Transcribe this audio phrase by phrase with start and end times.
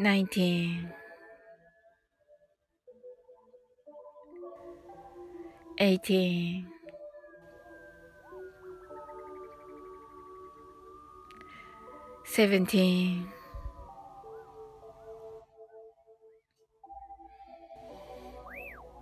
[0.00, 0.88] 19
[5.78, 6.66] 18
[12.24, 13.26] 17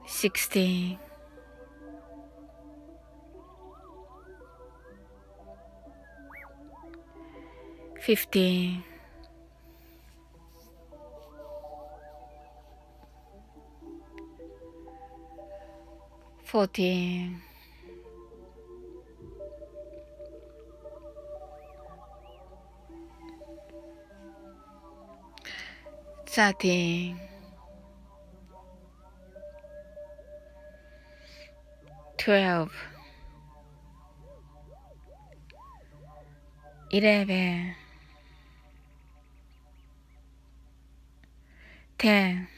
[0.08, 0.98] 16
[8.00, 8.87] 15
[16.48, 17.42] 14
[26.24, 27.20] 13
[32.16, 32.70] 12
[36.90, 37.76] 11
[41.98, 42.57] 10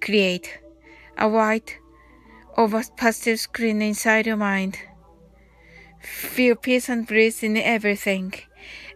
[0.00, 0.60] Create
[1.18, 1.78] a white
[2.56, 4.78] over pastel screen inside your mind.
[6.00, 8.34] Feel peace and bliss in everything.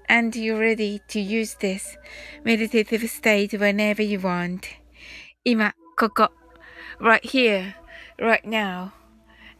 [0.09, 1.97] And you're ready to use this
[2.45, 4.67] meditative state whenever you want.
[5.45, 6.31] 今、ここ。
[7.01, 7.75] right here,
[8.19, 8.93] right now.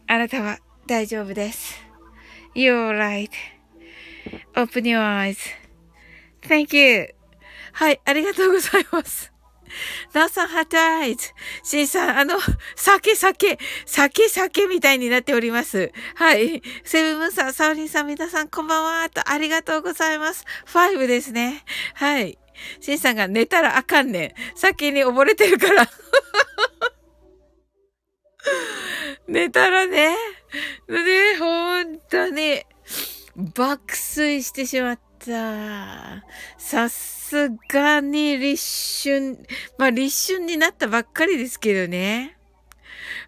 [0.07, 1.75] あなたは大丈夫です。
[2.55, 3.29] You're right.
[4.55, 5.37] Open your eyes.
[6.41, 7.13] Thank you.
[7.73, 9.31] はい、ありがとうございます。
[10.12, 11.32] なおさん、ハートアイズ。
[11.62, 12.38] しんさん、あの、
[12.76, 15.92] 酒、酒、酒、酒みたいになっております。
[16.14, 16.62] はい。
[16.84, 19.10] セブンムーンさん、サオリンさん、皆さん、こんばんは。
[19.10, 20.44] と、ありがとうございます。
[20.66, 21.64] ファイブですね。
[21.94, 22.38] はい。
[22.80, 24.32] しんさんが寝たらあかんねん。
[24.54, 25.88] 酒に溺れてるから。
[29.28, 30.16] 寝たらね。
[30.88, 32.64] ね、ほんとに。
[33.54, 36.24] 爆睡してしまった。
[36.58, 39.38] さすがに立春、
[39.78, 42.36] まあ立春になったばっかりですけどね。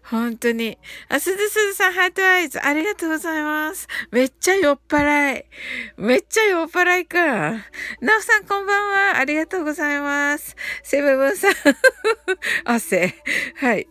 [0.03, 0.77] 本当に。
[1.07, 3.87] あ、すずすずさん、ハートアイズ、ありがとうございます。
[4.11, 5.45] めっちゃ酔っ払い。
[5.97, 7.19] めっちゃ酔っ払いか。
[8.01, 9.17] なおさん、こんばんは。
[9.17, 10.55] ありがとうございます。
[10.83, 11.53] セブブンさん、
[12.65, 13.15] 汗。
[13.55, 13.87] はい。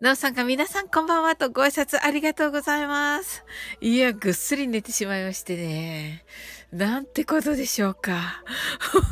[0.00, 3.44] なおさんが皆さんこんばんはとご挨拶ありがとうございます。
[3.80, 6.24] いや、ぐっすり寝てしまいましてね。
[6.72, 8.42] なんてことでしょうか。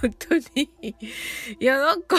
[0.03, 0.71] 本当に。
[1.61, 2.17] いや、なんか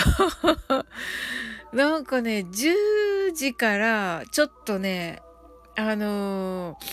[1.73, 5.21] なんかね、10時からちょっとね、
[5.75, 6.85] あのー、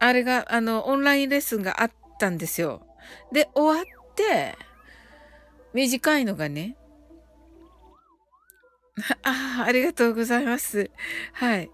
[0.00, 2.84] あれが、あの、オンラインレッスンがあったんですよ。
[3.30, 4.58] で、終わって、
[5.74, 6.76] 短いのがね、
[9.22, 10.90] ああ、ありがとうございます。
[11.32, 11.70] はい。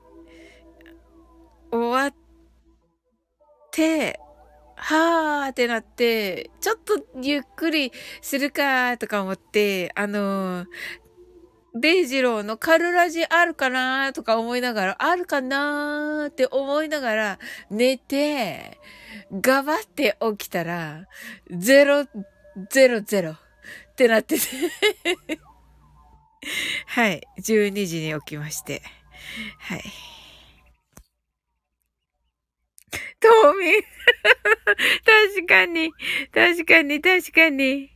[1.71, 2.15] 終わっ
[3.71, 4.19] て、
[4.77, 10.67] はーってなって、ちょっとゆっくりするかとか思って、あのー、
[11.75, 17.39] デイジローのカルラジあるかなとか思いながら、あるかなって思いながら
[17.71, 18.81] 寝て、
[19.31, 21.07] ガバって起きたら、
[21.51, 22.07] ゼロ、
[22.71, 23.37] ゼロゼロっ
[23.95, 25.41] てなってて
[26.87, 27.23] はい。
[27.39, 28.83] 12時に起きまして。
[29.59, 29.83] はい。
[33.21, 33.83] 冬眠
[35.05, 35.93] 確かに。
[36.33, 37.91] 確かに、確かに。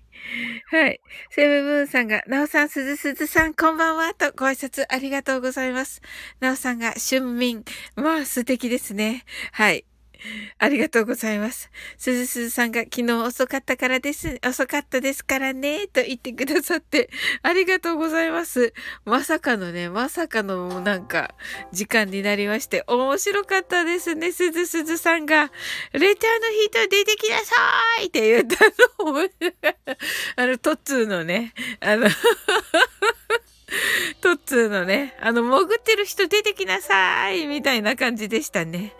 [0.70, 1.00] はい。
[1.31, 6.02] セブブーンさんが、なおさん、すずすずさん、こんばんは、とご挨拶ありがとうございます。
[6.41, 7.64] なおさんが、春眠。
[7.96, 9.25] まあ、素敵ですね。
[9.52, 9.85] はい。
[10.58, 11.70] ありがとうございます。
[11.96, 17.10] すずすずさんが昨日遅かったからです、遅かったですからね、と言ってくださって、
[17.42, 18.72] ありがとうございます。
[19.04, 21.34] まさかのね、まさかのなんか、
[21.72, 25.50] 時間になりまして、面白かったですね、すずすずさんが。
[25.92, 27.54] レターの人出てきなさ
[28.02, 28.64] いって言った
[29.04, 29.96] の面白かった。
[30.36, 32.08] あの、トッツーのね、あの
[34.20, 38.92] トッツーのね、あの、潜ってる人出てきなさいみたいな感じでしたね。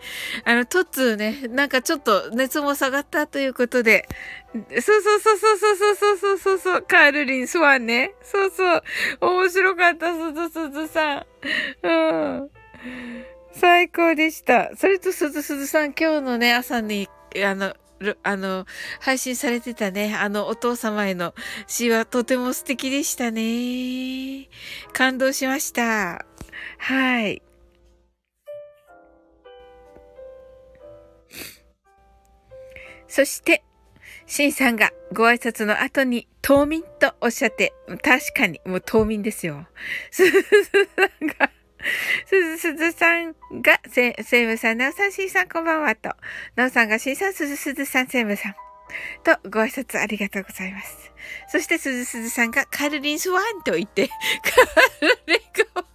[0.43, 4.07] あの、トッツーね、なんかちょっと熱も下がったということで、
[4.53, 8.13] そうそうそうそうそうそうそうそうそう、カールリン、スワンね。
[8.23, 8.83] そうそう。
[9.21, 11.25] 面白かった、すずすずさん。
[11.83, 12.49] うん。
[13.53, 14.71] 最高でした。
[14.75, 17.09] それとすずすずさん、今日のね、朝に、
[17.43, 17.73] あの、
[18.23, 18.65] あの、
[18.99, 21.33] 配信されてたね、あのお父様への
[21.67, 24.49] 詩はとても素敵でしたね。
[24.93, 26.25] 感動しました。
[26.77, 27.41] はい。
[33.07, 33.63] そして、
[34.27, 39.67] シンさんがご挨拶の後に冬眠とおっしゃって、確かにもう冬眠ですよ。
[40.11, 40.51] すずさ
[41.23, 41.51] んが
[42.25, 46.09] すずすずさんが、せ、せいむさん、なおさん、しんさん、こんばんは、と。
[46.55, 48.55] なおさんが、しんさん、すずすずさん、せいむさん。
[49.23, 51.11] と、ご挨拶ありがとうございます。
[51.49, 54.13] そして、すずすずさんが、カルリンスワンと言って、カ
[55.05, 55.39] ルリン
[55.75, 55.85] が、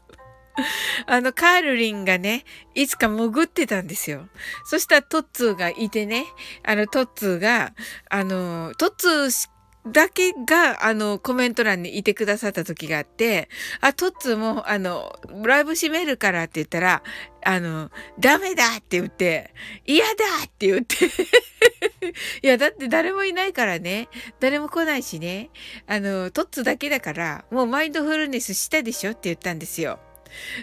[1.06, 2.44] あの、カールリンがね、
[2.74, 4.28] いつか潜ってたんですよ。
[4.64, 6.26] そしたらトッツーがいてね、
[6.64, 7.72] あの、トッツーが、
[8.08, 9.48] あの、トッツー
[9.86, 13.48] だけが、あの、コメント欄にいてくださった時があって、
[13.80, 17.02] あ、トッツーも、あの、ライブ閉めるからって言ったら、
[17.42, 19.54] あの、ダメだって言って、
[19.86, 20.12] 嫌だ
[20.44, 21.06] って言って
[22.42, 24.08] いや、だって誰もいないからね。
[24.38, 25.50] 誰も来ないしね。
[25.86, 29.98] あの、トッツーだけだから、もうマインドフルネスしたでしょって言ったんですよ。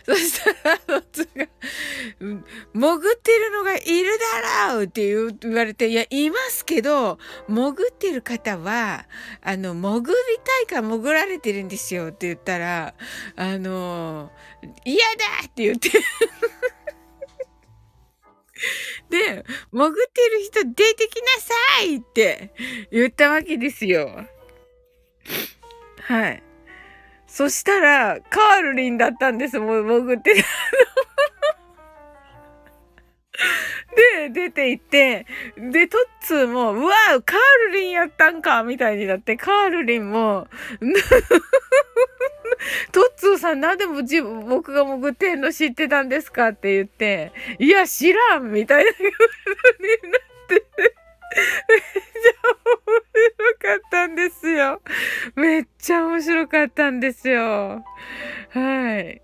[0.05, 1.47] そしたら、あのつが、
[2.73, 9.05] 潜ってるのがいるだろうって言われて、いや、いますけど、潜ってる方は、
[9.41, 12.93] あの、潜りたいから潜られてるんですよって言ったら、
[13.35, 14.31] あの、
[14.85, 15.11] 嫌だ
[15.45, 15.89] って言って
[19.09, 22.53] で、潜ってる人出てきなさいって
[22.91, 24.25] 言ったわけですよ。
[26.01, 26.43] はい。
[27.37, 30.41] そしたら、カールリンだったんです、もう潜ってた。
[34.25, 37.37] で、出て行って、で、トッツーも、うわーカー
[37.73, 40.47] ルリンやったんかみたいになって、カールリンも、
[42.91, 49.09] トッツーさんなんでも自、僕が潜ってんの知ってたんですかって言って、いや、知らんみたいなことに
[50.11, 50.55] なって
[51.69, 52.47] めっちゃ
[52.87, 53.06] 面
[53.67, 54.81] かったんですよ。
[55.35, 57.83] めっちゃ面白かったんですよ。
[58.51, 59.21] はい。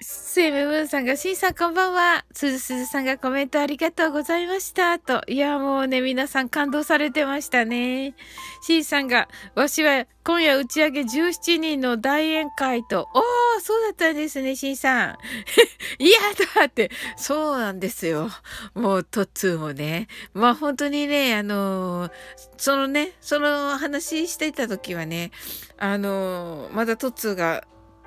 [0.00, 2.24] セイムムーンさんが、シンさんこんばんは。
[2.32, 4.96] すずすずさんがコメントありがとうございました。
[5.00, 5.22] と。
[5.26, 8.14] いや、もうね、皆さん感動されてましたね。
[8.62, 13.08] シンさんが、わしは今夜打ち上げ17人の大宴会と。
[13.12, 15.16] おー、そうだったんですね、シンさん。
[15.98, 16.18] いや
[16.54, 16.92] だって。
[17.16, 18.30] そうなんですよ。
[18.74, 20.06] もう、トッツーもね。
[20.32, 22.12] まあ本当にね、あのー、
[22.56, 25.32] そのね、その話していた時はね、
[25.76, 27.64] あのー、まだトッツーが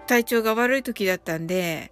[0.07, 1.91] 体調が悪い時だったんで、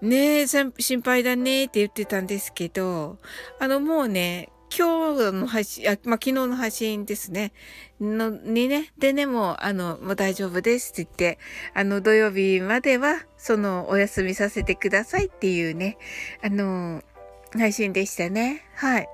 [0.00, 0.72] ねえ、心
[1.02, 3.18] 配だねって言ってたんですけど、
[3.58, 7.52] あのもうね、今日の配信、あまあ、昨日の配信ですね。
[8.00, 11.38] の、にね、でね、もう、あの、もう大丈夫ですって言って、
[11.74, 15.96] あの、土曜日までは、その、お休みさせてくださいっていうね、
[16.42, 17.02] あの、
[17.52, 18.64] 配信でしたね。
[18.74, 19.08] はい。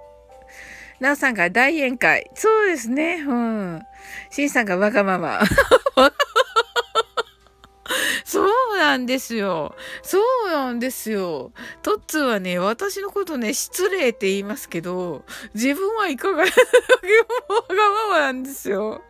[0.98, 2.30] なおさんが大宴会。
[2.34, 3.16] そうですね。
[3.26, 3.82] うん。
[4.30, 5.40] しんさんがわがまま。
[8.30, 9.74] そうなんですよ。
[10.02, 11.50] そうなんですよ。
[11.82, 16.52] トッツーはね、私のことね、失礼って言いますけど、自分はいかが、わが
[17.74, 19.02] ままなんですよ。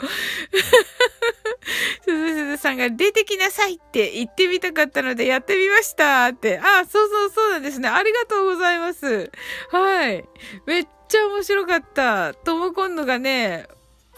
[2.03, 6.59] すずさんが出てきなさいって言ってみたかったのでやってみましたって。
[6.59, 7.91] あ、そうそうそうなんですね。
[7.91, 9.31] ありがとうございます。
[9.71, 10.25] はい。
[10.65, 12.33] めっちゃ面白かった。
[12.33, 13.69] ともこんのがね、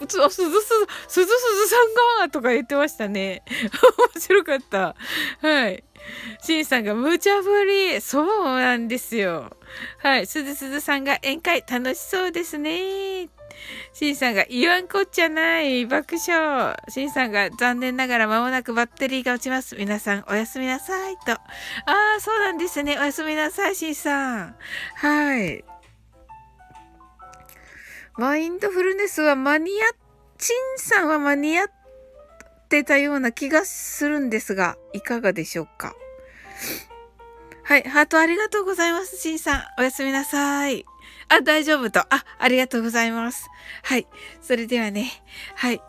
[0.05, 3.43] つ、あ、すずすず、すずすずさんがとか言ってましたね。
[4.15, 4.95] 面白かった。
[5.41, 5.83] はい。
[6.41, 8.01] シンさんが無茶ぶり。
[8.01, 9.55] そうなんですよ。
[9.99, 10.27] はい。
[10.27, 13.29] すずすずさんが宴会楽しそうですね。
[13.93, 15.85] シンさんが言わんこっちゃない。
[15.85, 16.75] 爆笑。
[16.89, 19.75] シンさんが残念ながら間もなくバッテリーが落ちます。
[19.75, 21.17] 皆さんおやすみなさい。
[21.17, 21.31] と。
[21.31, 21.39] あ
[22.17, 22.97] あ、そうなんですね。
[22.99, 24.55] おやすみなさい、シンさん。
[24.95, 25.63] はい。
[28.17, 29.95] マインドフルネスは間に合っ、
[30.37, 31.67] チンさんは間に合っ
[32.69, 35.95] てたような気がするんですが、いかがでしょうか？
[37.63, 39.63] はい、ハートありがとうございます、チンさん。
[39.79, 40.85] おやすみなさい。
[41.29, 42.01] あ、大丈夫と。
[42.01, 43.49] あ、ありがとうございます。
[43.83, 44.07] はい。
[44.41, 45.09] それではね、
[45.55, 45.81] はい。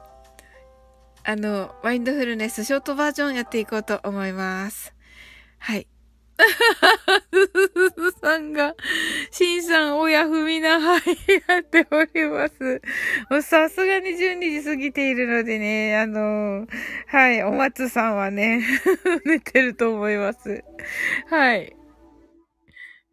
[1.25, 4.95] あの、マインドフルネスショートバージョンやっていこうと思います。
[5.59, 5.87] はい。
[6.37, 8.75] すずさんが、
[9.31, 11.03] しんさん、親踏みな、はい、
[11.49, 12.83] やっております。
[13.43, 16.67] さすがに12時過ぎているのでね、あの
[17.09, 18.63] はい、お松さんはね、
[19.25, 20.65] 寝てると思います。
[21.29, 21.77] はい。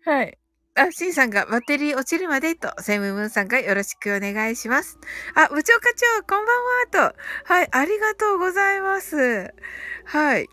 [0.04, 0.38] はい。
[0.76, 4.98] あ、シンさんがバッテリー落ちるまでと、セムムーンさんがよろしくお願いします。
[5.36, 7.54] あ、部長課長、こんばんはと。
[7.54, 9.54] はい、ありがとうございます。
[10.06, 10.48] はい。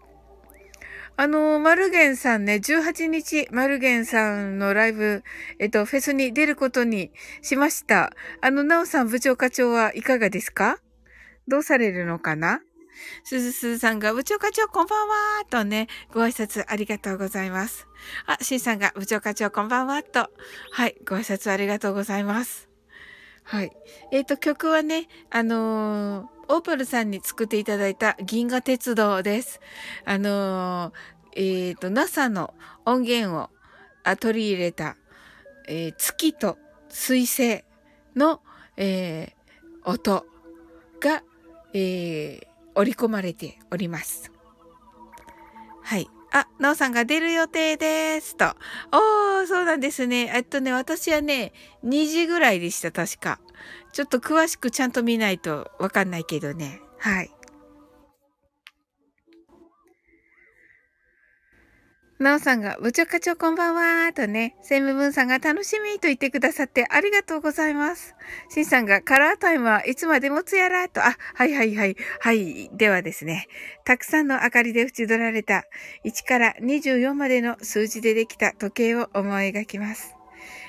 [1.20, 5.24] あの、マルゲンさんね、18日、マルゲンさんのライブ、
[5.58, 7.10] えっと、フェスに出ることに
[7.42, 8.12] しました。
[8.40, 10.78] あの、ナオさん部長課長はいかがですか？
[11.48, 12.60] どうされるのかな？
[13.24, 15.14] すずすずさんが、部長課長こんばんは
[15.50, 17.88] とね、ご挨拶ありがとうございます。
[18.26, 20.30] あ、しんさんが、部長課長こんばんはと、
[20.70, 22.68] はい、ご挨拶ありがとうございます。
[23.42, 23.72] はい。
[24.12, 29.60] えっ、ー、と、曲はね、あのーオーパルさんに作っていただいた銀河鉄道です。
[30.04, 32.54] あのー、えっ、ー、と、NASA の
[32.86, 33.50] 音源を
[34.16, 34.96] 取り入れた、
[35.68, 36.56] えー、月と
[36.88, 37.64] 水星
[38.16, 38.40] の、
[38.76, 40.24] えー、音
[41.00, 41.22] が、
[41.74, 44.32] えー、織り込まれております。
[45.82, 46.08] はい。
[46.30, 48.36] あ、なおさんが出る予定です。
[48.36, 48.54] と。
[48.92, 50.30] おー、そうなんですね。
[50.34, 51.52] えっとね、私はね、
[51.84, 53.40] 2時ぐらいでした、確か。
[53.98, 56.80] ちょっと詳しくちゃんと見ないとわかんないけどね。
[57.00, 57.30] はい。
[62.20, 68.14] なおさんが、部長課長こんばんはとね、セムブンさんが楽しみと言ってくださってありがとうございます。
[68.50, 72.70] シンさんが、カラータイムはいつまでもつやらと、あ、はいはいはい、はい。
[72.74, 73.48] ではですね、
[73.84, 75.64] たくさんの明かりで縁取られた
[76.04, 80.17] 1から24までの数字でできた時計を思い描きます。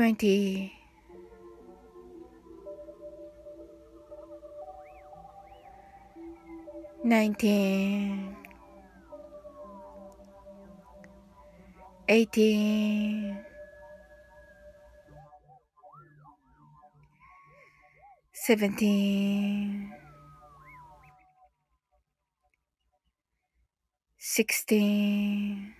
[0.00, 0.72] 20
[7.04, 8.34] 19
[12.08, 13.36] 18
[18.32, 19.90] 17
[24.16, 25.79] 16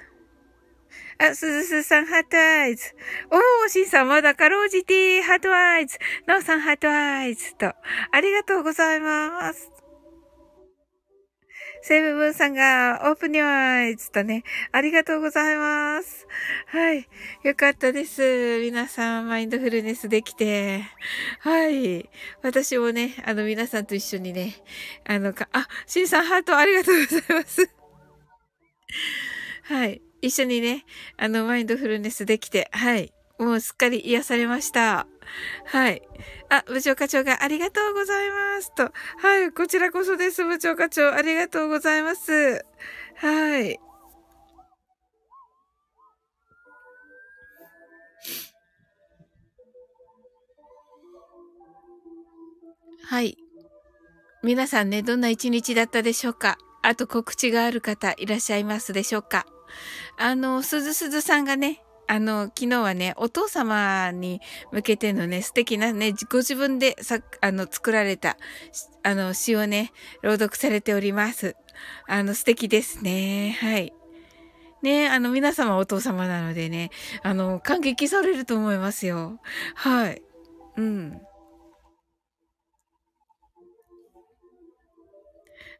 [1.21, 2.95] あ、すずすさん、 heart eyes。
[3.29, 5.99] おー、しんさん、まだかろうじて、 heart eyes。
[6.25, 7.67] なおさん、 heart eyes と。
[7.67, 9.69] ありがとうございます。
[11.83, 16.27] セブブンさんが、オープニュアイズとね、ありがとうございます。
[16.65, 17.07] はい。
[17.43, 18.59] よかったです。
[18.59, 20.83] 皆さん、マインドフルネスできて。
[21.41, 22.09] はい。
[22.41, 24.55] 私もね、あの、皆さんと一緒にね、
[25.05, 27.69] あの、か、あ、シンさん、ハートありがとうございます。
[29.65, 30.01] はい。
[30.21, 30.85] 一緒にね、
[31.17, 33.13] あの、マインドフルネスできて、はい。
[33.39, 35.07] もうすっかり癒されました。
[35.65, 36.01] はい。
[36.49, 38.73] あ、部長課長がありがとうございます。
[38.75, 38.91] と。
[39.17, 39.51] はい。
[39.51, 40.43] こちらこそです。
[40.45, 41.11] 部長課長。
[41.11, 42.63] ありがとうございます。
[43.15, 43.79] はい。
[53.03, 53.37] はい。
[54.43, 56.57] 皆さんね、どんな一日だったでしょうか？
[56.83, 59.45] あと告知がある方いらっしゃいますでしょうか？
[60.17, 68.37] あの、すずすずさんがね、あの、昨日はね、お父様に向けてのね、素敵なね、ご自分でさ、あの、作られた、
[69.03, 71.55] あの、詩をね、朗読されております。
[72.07, 73.57] あの、素敵ですね。
[73.61, 73.93] はい。
[74.81, 76.89] ねあの、皆様お父様なのでね、
[77.23, 79.39] あの、感激されると思いますよ。
[79.75, 80.21] はい。
[80.77, 81.21] うん。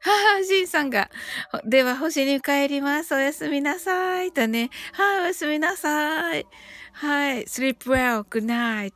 [0.04, 1.12] はは、ジンさんが、
[1.64, 3.14] では星に帰ります。
[3.14, 4.32] おやすみなさい。
[4.32, 4.72] とね。
[4.94, 6.48] はい、おやすみなさい。
[6.94, 8.94] はい、sleep well, good night.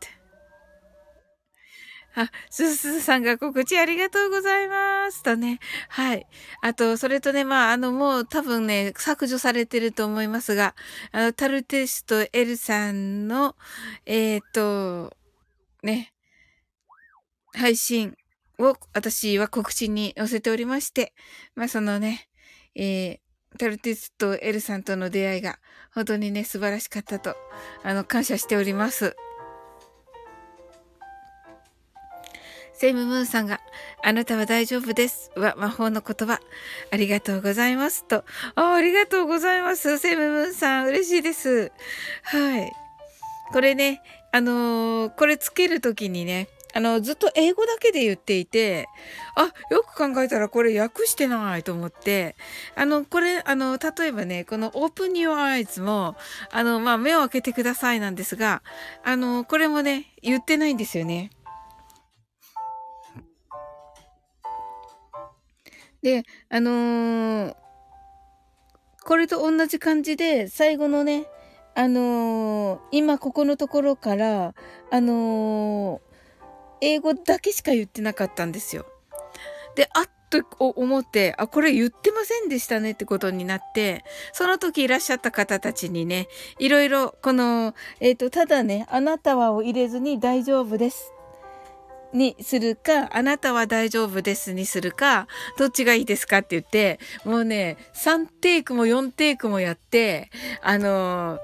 [2.15, 5.21] あ、すずすさんが告知ありがとうございます。
[5.21, 5.59] とね。
[5.89, 6.25] はい。
[6.61, 10.75] あと、それとね、まあ、あの、もう多分ね、削除されてると思いますが、
[11.11, 13.55] あの、タルテスト L さんの、
[14.05, 15.15] えっ、ー、と、
[15.83, 16.13] ね、
[17.53, 18.17] 配信
[18.59, 21.13] を私は告知に載せておりまして、
[21.55, 22.27] まあ、そのね、
[22.75, 25.59] えー、タルティスト L さんとの出会いが
[25.93, 27.35] 本当にね、素晴らしかったと、
[27.83, 29.15] あの、感謝しております。
[32.77, 33.61] セイムムーンさんが、
[34.03, 35.31] あなたは大丈夫です。
[35.37, 36.41] は魔法の言葉。
[36.91, 38.05] ありがとうございます。
[38.05, 38.25] と。
[38.55, 39.97] あありがとうございます。
[39.97, 41.71] セイムムーンさん、嬉しいです。
[42.23, 42.71] はい。
[43.53, 44.01] これね、
[44.33, 48.89] あのー、これつけるときにね、あの、ずっと英語だけで言っていて、
[49.38, 52.35] あ、よく考えたらこれ訳してないと思って、
[52.75, 56.17] あの、これ、あの、例えばね、この Open Your Eyes も、
[56.51, 58.61] あの、まあ、目を開けてくださいなんですが、
[59.05, 61.29] あの、これもね、言ってないんですよね。
[66.01, 67.55] で、あのー、
[69.05, 71.25] これと同じ感じで、最後のね、
[71.73, 74.53] あのー、今ここのところから、
[74.91, 76.14] あのー、
[76.81, 78.85] 英語だけしか言ってなかったんですよ。
[79.75, 86.27] で、あっと思って、あ、これ言ってませんでしたねってことになって、その時いらっしゃった方たちにね、
[86.59, 91.11] いろいろ、この、えっ、ー、と、ただね、あなたはを入れずに大丈夫です。
[92.13, 100.29] にするか、あなたは大丈夫ですにするか、どっちがいいですかって言って、もうね、3テイクも4テイクもやって、
[100.61, 101.39] あの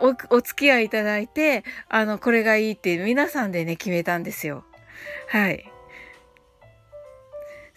[0.00, 4.64] お、お付き合いいただいて、あの、これがいいって皆さんでね、決めたんですよ。
[5.28, 5.71] はい。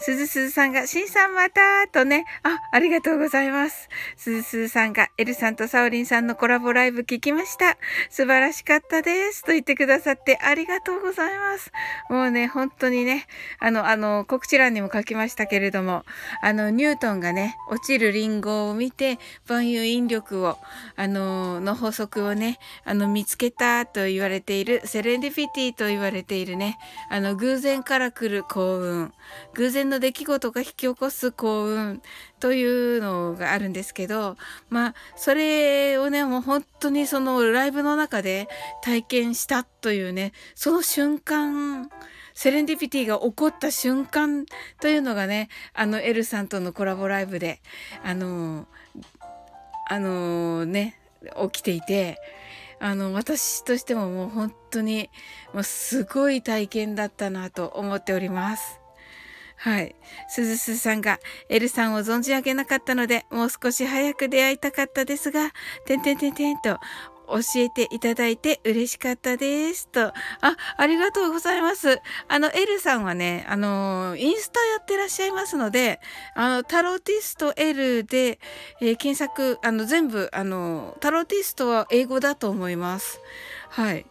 [0.05, 3.89] すずすずさんが、しんさんまたとね、あ、ありがとうございます。
[4.15, 7.75] すずすずさんが、エルさんとサオリンさんのコラボライブ聞きました。
[8.11, 9.43] 素晴らしかったです。
[9.43, 11.71] と言ってくださってありがとうございます。
[12.07, 13.25] もうね、本当にね、
[13.59, 16.05] あの、あの、告知欄にも書きましたけれども、
[16.43, 20.59] あの、ニュートンがね、落ちるリンゴを見て、万有引力を、
[20.97, 26.77] あの、の法則をね、あの、見つけたと言われている、セレンディフィティと言われているね、
[27.09, 29.13] あの、偶然から来る幸運、
[29.55, 32.01] 偶然のの出来事が引き起こす幸運
[32.39, 32.63] とい
[32.97, 34.37] うのがあるんですけど、
[34.69, 38.47] まあ、それをね、もう本当にそのライブの中で
[38.81, 41.89] 体験したというね、その瞬間、
[42.33, 44.45] セレンディピティが起こった瞬間
[44.81, 47.61] というのがね、あの、エルさんとのコラボライブで、
[48.03, 48.67] あの、
[49.87, 50.99] あのね、
[51.51, 52.19] 起きていて、
[52.79, 55.09] あの、私としてももう本当に、
[55.53, 58.84] もうすごい体験だったなと思っております。
[59.57, 59.95] はい。
[60.27, 65.51] すずすさんが、エルさんを存じ上げなかったので、もう少し早く出会いたかったですが、
[65.85, 66.79] てんてんてんてんと、
[67.27, 69.87] 教えていただいて嬉しかったです。
[69.89, 70.07] と。
[70.07, 70.13] あ、
[70.77, 71.99] ありがとうございます。
[72.27, 75.99] あの、エルさんはね、あの、インスタやってらっしゃいますので、
[76.35, 78.39] あの、タローティスト L で、
[78.81, 83.19] えー、検索、あの、全部、あの、タローティストは英語だと思います。
[83.69, 84.05] はい。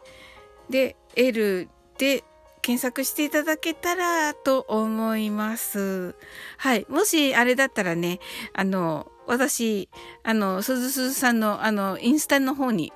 [0.69, 2.25] で、L で、
[2.65, 6.15] 検索していただけたらと思います。
[6.57, 6.87] はい。
[6.89, 8.21] もしあれだったらね、
[8.55, 9.91] あの、私、
[10.23, 12.91] あの、すずすずさんの、あの、インスタの方に、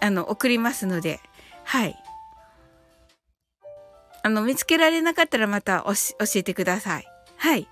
[0.00, 1.20] あの、送りますので、
[1.62, 1.96] はい。
[4.24, 5.94] あの、見つけられなかったらまた教
[6.34, 7.04] えてください。
[7.36, 7.68] はい。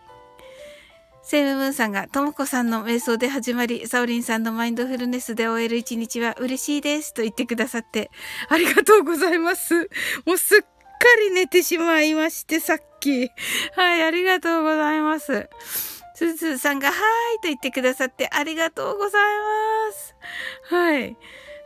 [1.25, 8.13] セイムムーンさんが、ともこさんの瞑想で始まり、サオリンさんのマインドフルネスで終える一日は嬉しいですと言ってくださって、
[8.49, 9.91] ありがとうございます。
[10.25, 10.61] もうすっ
[10.99, 13.31] かり寝てしまいまして、さっき。
[13.75, 15.49] はい、ありがとうございます。
[16.15, 19.23] すずさんが、はーいと言ってくださってありがとうござい
[19.89, 20.15] ます。
[20.75, 21.17] はい。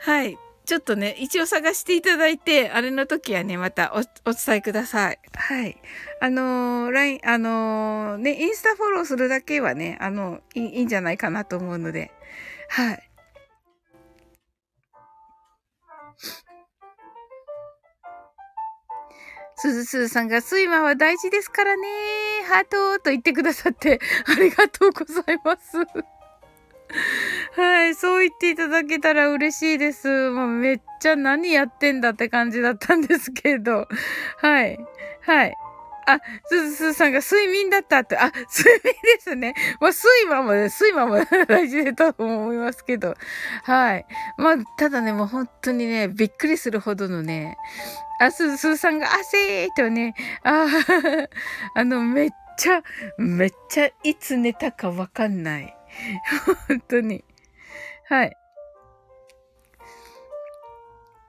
[0.00, 0.38] はい。
[0.64, 3.98] ちょっとね、一応探していただいて、あれの時はね、またお、
[4.30, 5.18] お伝えください。
[5.34, 5.76] はい。
[6.20, 12.12] あのー、LINE、あのー、ね、インスタフォローするだけはね、あの、いいいんじゃないかなと思うので、
[12.68, 13.09] はい。
[19.60, 21.86] すずすずさんが、睡魔は大事ですからね。
[22.48, 25.76] ハートと言ってくださって、ありがとうございます。
[27.54, 30.30] はい、そう言っていただけたら嬉しいです。
[30.30, 33.86] もうめっちゃ何やってんだって感じだったんですけど。
[34.38, 34.78] はい。
[35.20, 35.54] はい。
[36.14, 38.44] あ、すずすずさんが睡眠だったって、あ、睡
[38.84, 39.54] 眠ですね。
[39.80, 43.14] まあ、睡魔も、睡魔も 大事だと思いますけど。
[43.64, 44.06] はい。
[44.36, 47.56] まあ、ただね、もう本当にね、びっくりするほどのね、
[48.20, 50.66] あ、すずすずさんが、あせーとね、あ、
[51.74, 52.82] あの、めっちゃ、
[53.16, 55.74] めっちゃいつ寝たかわかんない。
[56.68, 57.24] 本当に。
[58.08, 58.36] はい。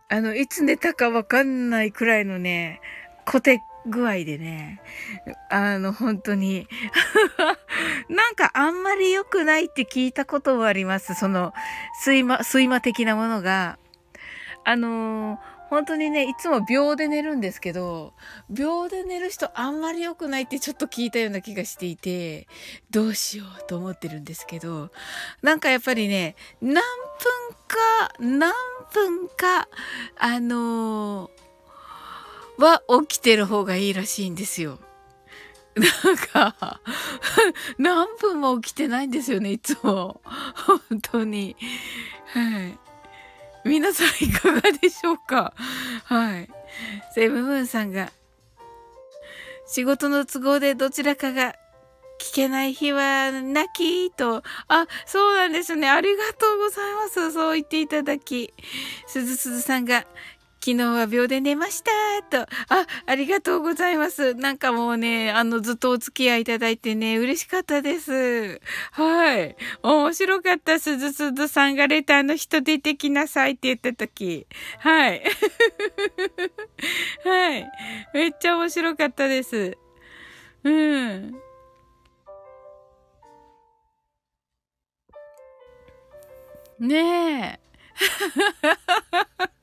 [0.10, 2.82] あの、いつ寝たかわかんないくらいのね、
[3.26, 4.82] コテ具合でね、
[5.50, 6.68] あの、本当に
[8.10, 11.14] なんかあんまり良くないって聞いたこともあります。
[11.16, 11.54] その、
[12.06, 13.78] 睡魔、睡魔的なものが。
[14.64, 18.12] あのー本当にね、いつも秒で寝るんですけど、
[18.50, 22.50] 秒で寝る人あんまり良くないってちょっと聞いたような気がしていて、
[22.90, 24.92] どうしようと思ってるんですけど、
[25.42, 26.82] なんかやっぱりね、何分
[27.70, 28.52] か、何
[28.92, 29.70] 分か、
[30.18, 31.30] あのー、
[32.58, 34.80] は起きてる方がいいらしいんですよ。
[35.76, 36.82] なんか、
[37.78, 40.22] 何分も起きてないんですよね、いつも。
[40.66, 41.56] 本当に。
[42.34, 42.78] はい。
[43.64, 45.54] 皆さんいかがでしょうか？
[46.06, 46.50] はい。
[47.14, 48.12] セブブンさんが、
[49.68, 51.56] 仕事の都合でどちらかが
[52.20, 54.44] 聞けない日は泣きと。
[54.68, 55.90] あ、そうなんですね。
[55.90, 57.32] ありがとうございます。
[57.32, 58.54] そう言っていただき。
[59.08, 60.06] すずすずさんが、
[60.64, 61.90] 昨日は秒で寝ました
[62.30, 62.42] と。
[62.70, 64.36] あ、ありがとうございます。
[64.36, 68.62] なんかもうね、あの、ずっとお付き合いいただいてね、嬉しかったです。
[68.92, 69.56] はい。
[69.82, 70.80] 面白かった。
[70.80, 74.46] すずすずさんがレターの人出てきなさいって言った時。
[74.78, 75.24] はい。
[77.26, 77.72] はい。
[78.14, 79.76] めっちゃ面白かったです。
[80.64, 81.34] うん。
[86.80, 87.60] ねえ。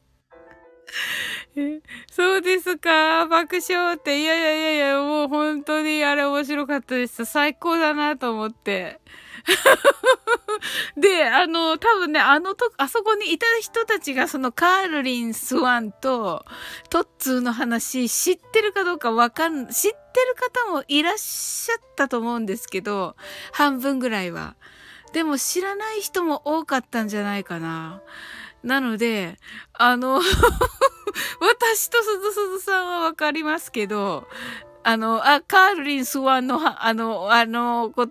[2.10, 4.20] そうですか爆笑って。
[4.20, 7.24] いやいやいやいや、もう本当にあれ面白かったです。
[7.24, 9.00] 最高だなと思って。
[10.96, 16.44] で、あの、多分ね、あのと、あそこにいた人たちがそのカールリン・スワンと
[16.90, 23.16] トッツーの話知ってるかどうかわかん、知ってる方もいらっしゃったと思うんですけど、
[23.52, 24.56] 半分ぐらいは。
[25.12, 28.02] でも知らない人も多かったんじゃないかな。
[28.62, 29.38] なので、
[29.72, 30.20] あの
[31.40, 34.28] 私とすずすずさんはわかりますけど、
[34.82, 38.08] あの、あ、カールリン・スワンの、あの、あの、こ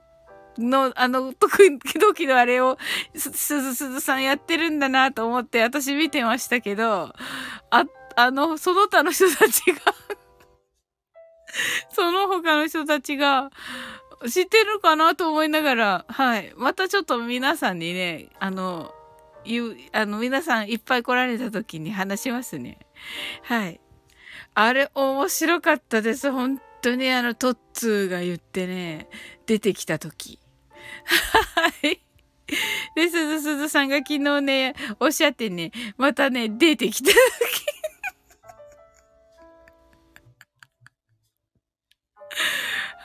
[0.58, 2.78] の、あの、時々のあれを、
[3.16, 7.14] すずすずさんやってるんだなと思って私見てましたけど、
[7.72, 9.94] あ、あの、その他の人たちが
[11.92, 13.52] その他の人たちが、
[14.30, 16.52] 知ってるかなと思いながら、はい。
[16.58, 18.92] またちょっと皆さんにね、あの、
[19.48, 22.78] 言う、あの、皆さんいっぱい来られた時に話しますね。
[23.44, 23.80] はい。
[24.54, 26.32] あれ面白かったです。
[26.32, 29.08] 本当にあの、トッツーが言ってね、
[29.46, 30.40] 出てきた時。
[31.06, 32.02] はい。
[32.96, 37.16] で、すずすずさんが昨日ね、おっしゃってね、またね、出てきた時。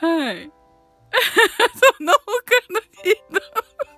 [0.01, 0.51] はい。
[1.97, 2.19] その他
[2.69, 3.92] の人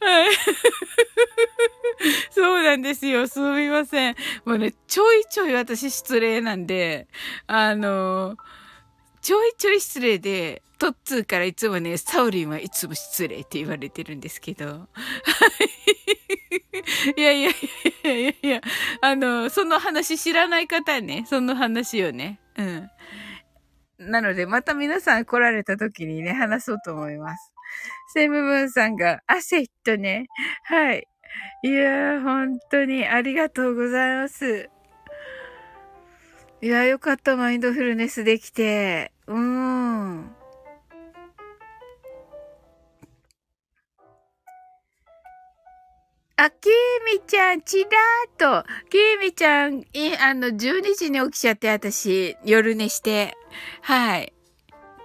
[0.00, 0.34] はい。
[2.30, 3.26] そうなんですよ。
[3.28, 4.16] すみません。
[4.44, 7.08] もうね、ちょいちょい私失礼なんで、
[7.46, 8.36] あの、
[9.20, 14.66] ちょいちょい失礼で、トッツーからいつもね、サウリンはいつも失礼って言われてるんですけど。
[14.66, 14.88] は
[17.16, 17.16] い。
[17.16, 17.54] いやいやい
[18.02, 18.60] やいやいや、
[19.00, 22.40] あの、その話知らない方ね、その話をね。
[22.56, 22.90] うん。
[24.10, 27.52] なので、また皆さん来られた時にね、話そうと思います。
[28.14, 30.26] セムブンさんが、アセットね。
[30.64, 31.06] はい。
[31.62, 34.68] いやー、本当にありがとうございます。
[36.60, 39.12] いやー、よかった、マインドフルネスできて。
[39.26, 40.41] うーん。
[46.44, 46.66] あ、き
[47.06, 48.68] みちゃん、ちらーっと。
[48.90, 53.36] きみちゃん、い、あの、12時に起きちゃって、私、夜寝して。
[53.80, 54.32] はい。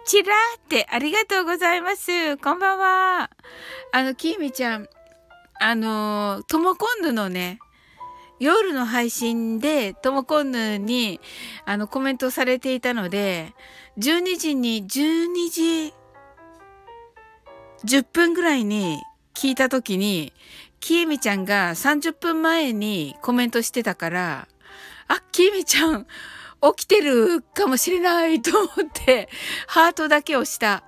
[0.07, 2.37] ちらーって、ありがとうございます。
[2.37, 3.29] こんばんは。
[3.91, 4.89] あの、きみちゃん、
[5.61, 7.59] あの、ともこんぬのね、
[8.39, 11.21] 夜の配信で、ともこんぬに、
[11.65, 13.53] あの、コメントされていたので、
[13.99, 15.93] 12時に、12時、
[17.85, 19.03] 10分ぐらいに
[19.35, 20.33] 聞いたときに、
[20.79, 24.47] きえみちゃんが30分前にコメントしてたから、
[25.07, 26.05] あ、きえみちゃん、
[26.75, 29.29] 起きてるかもしれないと思って、
[29.67, 30.83] ハートだけ押した。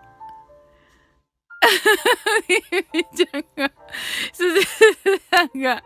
[2.47, 3.71] きえみちゃんが、
[4.33, 4.61] すず
[5.29, 5.83] さんが、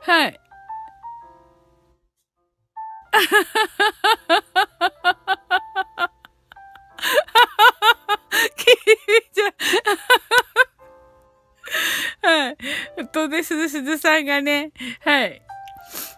[0.00, 0.40] はい。
[8.56, 8.74] きえ
[9.08, 9.52] みちゃん、
[12.22, 12.56] はい。
[13.12, 14.72] とで、すずすずさんがね、
[15.04, 15.42] はい。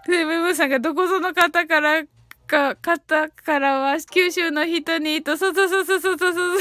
[0.07, 2.03] で、メムさんがどこぞの方から
[2.47, 6.59] か、方からは、九州の人にと、そうそうそうそうそうそう、そう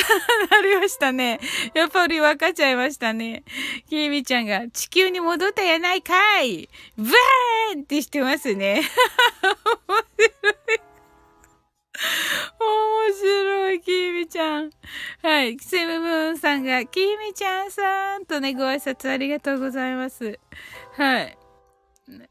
[0.50, 1.40] なりましたね。
[1.74, 3.44] やっぱり分かっちゃいましたね。
[3.90, 8.82] きみちゃんが、地球に戻ったやないかいブーンってしてますね。
[9.88, 10.95] 面白い。
[12.60, 14.72] 面白い、きみちゃん。
[15.22, 15.58] はい。
[15.60, 20.40] セムムーンさんが、きみちゃんさんとね、ご挨拶ありがとうございます。
[20.98, 21.38] はい。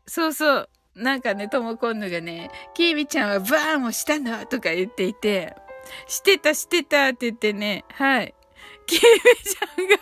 [0.06, 0.68] そうそう。
[0.94, 5.54] なんかね、ともこんぬがね、きみちゃんはバーンをしたのとか言っていて、
[6.06, 8.34] してたしてたって言ってね、はい。
[8.86, 9.96] きみちゃんが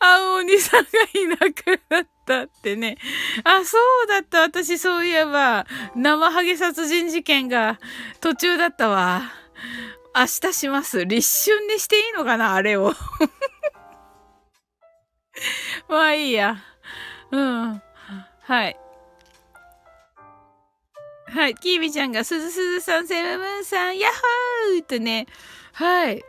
[0.00, 2.96] 青鬼さんがいなくなったってね。
[3.44, 4.40] あ、そうだった。
[4.40, 7.78] 私そういえば、生ハゲ殺人事件が
[8.20, 9.22] 途中だったわ。
[10.14, 11.04] 明日します。
[11.04, 12.94] 立春にしていいのかなあれを。
[15.88, 16.56] まあいいや。
[17.30, 17.82] うん。
[18.42, 18.76] はい。
[21.28, 21.54] はい。
[21.54, 25.26] キービちゃんが、すずすずさん、セムムーンさん、ヤッホーとね、
[25.72, 26.22] はい。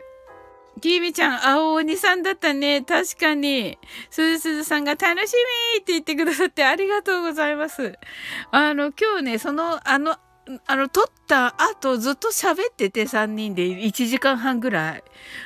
[0.80, 2.82] きみちゃん、青鬼さんだったね。
[2.82, 3.78] 確かに。
[4.10, 5.34] すずすずさんが楽し
[5.74, 7.98] みって言ってくださってありがとうございます。
[8.50, 10.16] あの、今日ね、その、あの、
[10.66, 15.04] あの、撮った後ずっと喋ってて3人で1時間半ぐらい。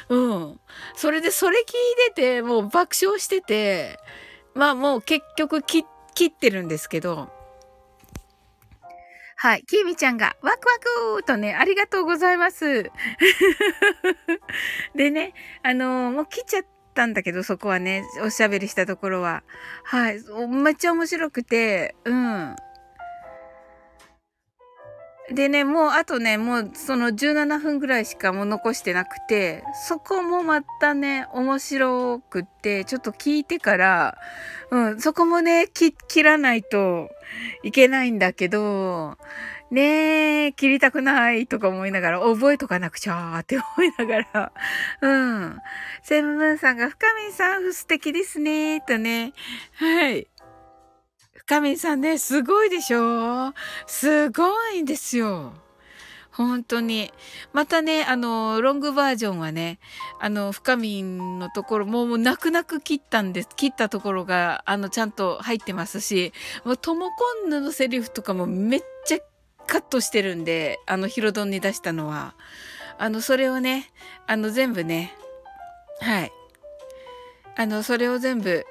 [0.09, 0.61] うん。
[0.97, 1.63] それでそれ聞
[2.11, 3.99] いてて、もう爆笑してて、
[4.55, 5.85] まあもう結局切
[6.25, 7.31] ってるんですけど、
[9.41, 9.63] はい。
[9.69, 12.91] きみちゃんが、ワクワクとね、ありがとうございます。
[14.97, 19.45] でね、あのー、もう切っちゃったんだけど、そこはね、おしゃべりしたところは。
[19.85, 20.19] はい。
[20.49, 22.57] めっちゃ面白くて、うん。
[25.31, 34.19] でね、もうあとね、もうその17分ぐらいしかもう残してなくて、そこもまたね、面白くって、ちょっと聞いてから、
[34.71, 37.11] うん、そこもね、切らないと
[37.63, 39.19] いけないんだけど、
[39.71, 44.53] ねえ、切りたくないとか思いながら、覚えとかなくちゃーって思いながら、
[45.03, 45.59] うん。
[46.03, 49.35] セムムーンさんが、深見さん素敵ですねーとね、
[49.75, 50.27] はい。
[51.49, 53.55] 深見さんね、すごいでしょ？
[53.87, 55.55] すごいんですよ。
[56.31, 57.11] 本当に。
[57.55, 59.79] またね、あの、ロングバージョンはね、
[60.21, 63.49] あの、深みのところ、もう泣く泣く切ったんです。
[63.57, 66.35] 切ったところが、あの、ちゃんと入ってますし、
[66.67, 67.15] もう、トモコ
[67.47, 69.19] ンヌのセリフとかもめっちゃ
[69.67, 72.35] カットしてるんで、あの、ヒロドンに出したのは。
[72.99, 73.91] あの、それをね、
[74.27, 75.17] あの、全部ね、
[76.03, 76.33] はい。
[77.57, 78.67] あの、それを全部、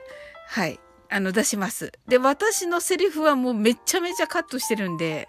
[0.48, 0.80] はい。
[1.10, 1.92] あの、出します。
[2.08, 5.28] で、私のセリフはもうめちゃめちゃカットしてるんで、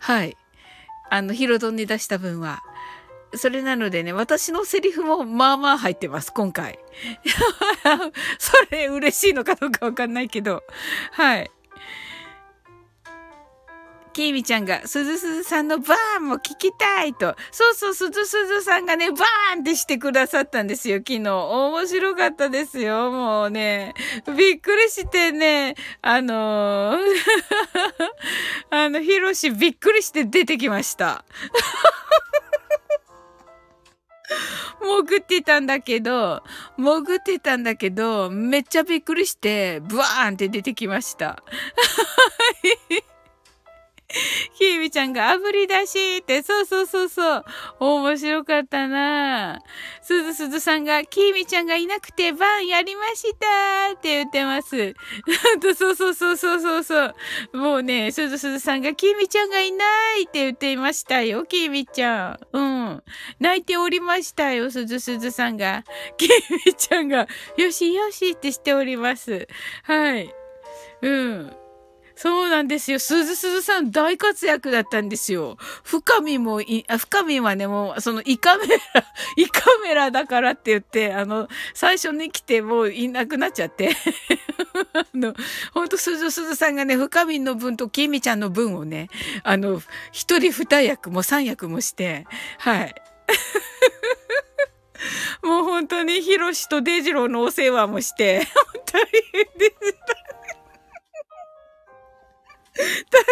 [0.00, 0.36] はい。
[1.10, 2.62] あの、ヒロドンに出した分は。
[3.36, 6.78] それなのでね、私のセリフもまあまあ入ってます、今回。
[8.38, 10.62] それ嬉しいのかどうかわかんないけど。
[11.12, 11.50] はい。
[14.14, 17.36] きーみちゃんが、すずすずさんのバーンも聞きたいと。
[17.50, 21.28] そうそう、すずすずさんがね、バーンってしてくださったんですよ、昨日。
[21.28, 23.92] 面白かったですよ、もうね。
[24.36, 26.98] びっくりしてね、あのー、
[28.70, 31.24] あの、ひろしびっくりして出てきました。
[34.80, 36.42] 潜ってたんだけど、
[36.76, 41.42] 潜ってたんだけど、めっちゃびっくりして、ブワーンって出てきました。
[44.58, 47.44] きーみちゃんが炙り出しって、そうそうそうそう。
[47.80, 49.60] 面白かったな
[50.02, 54.94] すずすずさんが、きーみちゃんがいなくてバンやりましたって言ってます。
[55.76, 57.14] そうそうそうそうそうそう。
[57.52, 59.84] もうね、すずすずさんが、きーみちゃんがいな
[60.16, 62.56] いって言っていましたよ、きーみちゃん。
[62.56, 63.02] うん。
[63.40, 65.84] 泣いておりましたよ、すずすずさんが。
[66.16, 66.28] きー
[66.66, 69.48] みちゃんが、よしよしってしております。
[69.84, 70.34] はい。
[71.02, 71.63] うん。
[72.16, 72.98] そうなんですよ。
[72.98, 75.56] すずすずさん大活躍だったんですよ。
[75.82, 78.76] 深みもい、あ、深みはね、もう、その胃カメラ、
[79.36, 83.90] 胃カメラだからって言って、あの、最初に来てもういなくなっちゃって。
[84.94, 85.34] あの、
[85.72, 89.08] ほんとすずすずさんがね、深みの分ときみちゃんの分をね、
[89.42, 92.26] あの、一人二役も三役もして、
[92.58, 92.94] はい。
[95.42, 99.04] もう本当にヒロシとデジローのお世話もして、本当に
[99.58, 99.72] でし
[100.06, 100.13] た。
[102.74, 103.24] 大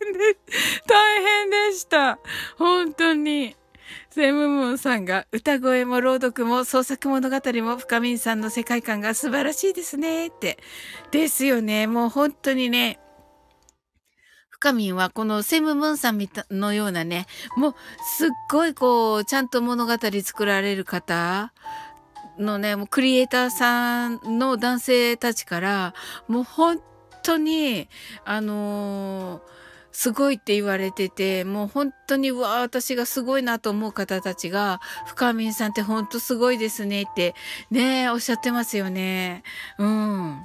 [0.00, 0.38] 変で、
[0.86, 2.18] 大変でした。
[2.56, 3.56] 本当に。
[4.10, 10.58] セムムーンさんが歌声も朗読も創作物語も深みんさんの世界観が素晴らしいですねって。
[11.10, 11.86] ですよね。
[11.86, 12.98] もう本当にね。
[14.50, 16.18] 深みんはこのセムムーンさん
[16.50, 17.74] のようなね、もう
[18.16, 21.52] すっごいこう、ちゃんと物語作られる方
[22.38, 25.94] のね、もうクリエイターさんの男性たちから、
[26.28, 26.80] もう本
[27.30, 27.88] 当に、
[28.24, 29.40] あのー、
[29.92, 37.34] すごいって言われてて、もう本当に、うわ、私がすごいなと思う方たちが、深みんさんって本当すごいですねって、
[37.70, 39.42] ねおっしゃってますよね。
[39.78, 40.42] うん。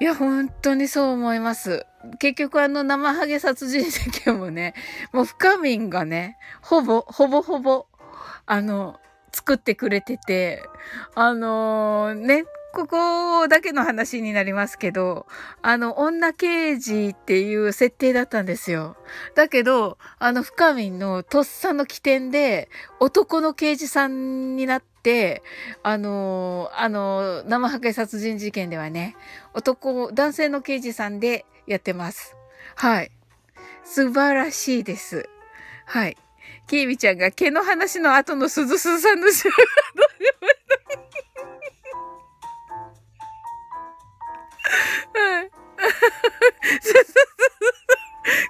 [0.00, 1.86] いや、本当にそう思います。
[2.18, 4.74] 結局あの生ハゲ殺人事件もね、
[5.12, 7.86] もう深みがね、ほぼ、ほぼほぼ、
[8.44, 9.00] あの、
[9.32, 10.62] 作ってくれてて、
[11.14, 12.44] あのー、ね、
[12.76, 15.26] ここだけの話になりますけど、
[15.62, 18.98] あの、女刑事っていう設定だったんですよ。
[19.34, 22.68] だけど、あの、深みのとっさの起点で、
[23.00, 25.42] 男の刑事さんになって、
[25.82, 29.16] あの、あの、生破壊殺人事件ではね、
[29.54, 32.36] 男、男性の刑事さんでやってます。
[32.74, 33.10] はい。
[33.84, 35.30] 素晴らしいです。
[35.86, 36.18] はい。
[36.66, 39.28] キーミちゃんが毛の話の後の鈴鈴さんの
[45.14, 45.50] はい。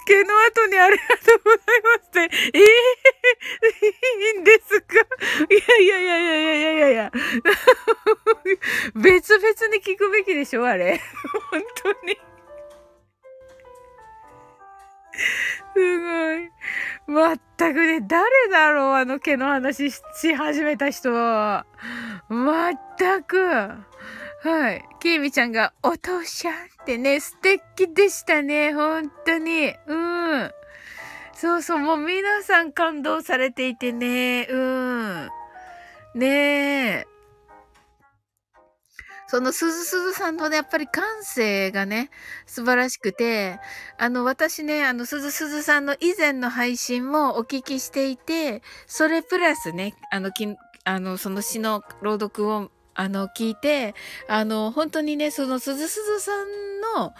[0.06, 2.20] 毛の後にありがとうございますって。
[2.54, 2.64] ええー、
[4.34, 4.94] いいんですか？
[5.50, 7.12] いやいやいやいやいやいやいやいや。
[8.94, 11.00] 別々に聞くべきでしょあれ。
[11.50, 12.18] 本当に。
[15.74, 16.50] すごい。
[17.06, 21.66] まったくね、誰だろうあの毛の話し始めた人は。
[22.28, 23.36] まったく。
[24.46, 24.84] はい。
[25.00, 28.72] きみちゃんが、お父さんってね、素敵でしたね。
[28.74, 29.74] 本当に。
[29.88, 29.94] う
[30.44, 30.50] ん。
[31.34, 34.46] そうそう、もう皆さん感動されていてね。
[34.48, 35.28] うん。
[36.14, 37.06] ねえ。
[39.26, 42.10] そのすずすずさんのね、やっぱり感性がね、
[42.46, 43.58] 素晴らしくて、
[43.98, 50.46] あの、私ね、あの、すずすずさんの以前の配信もお聞きしていて、それプラスね、あの、き
[50.84, 53.94] あの、その詩の朗読を、あの、聞いて、
[54.26, 57.12] あの、本当にね、そのすずすずさんの、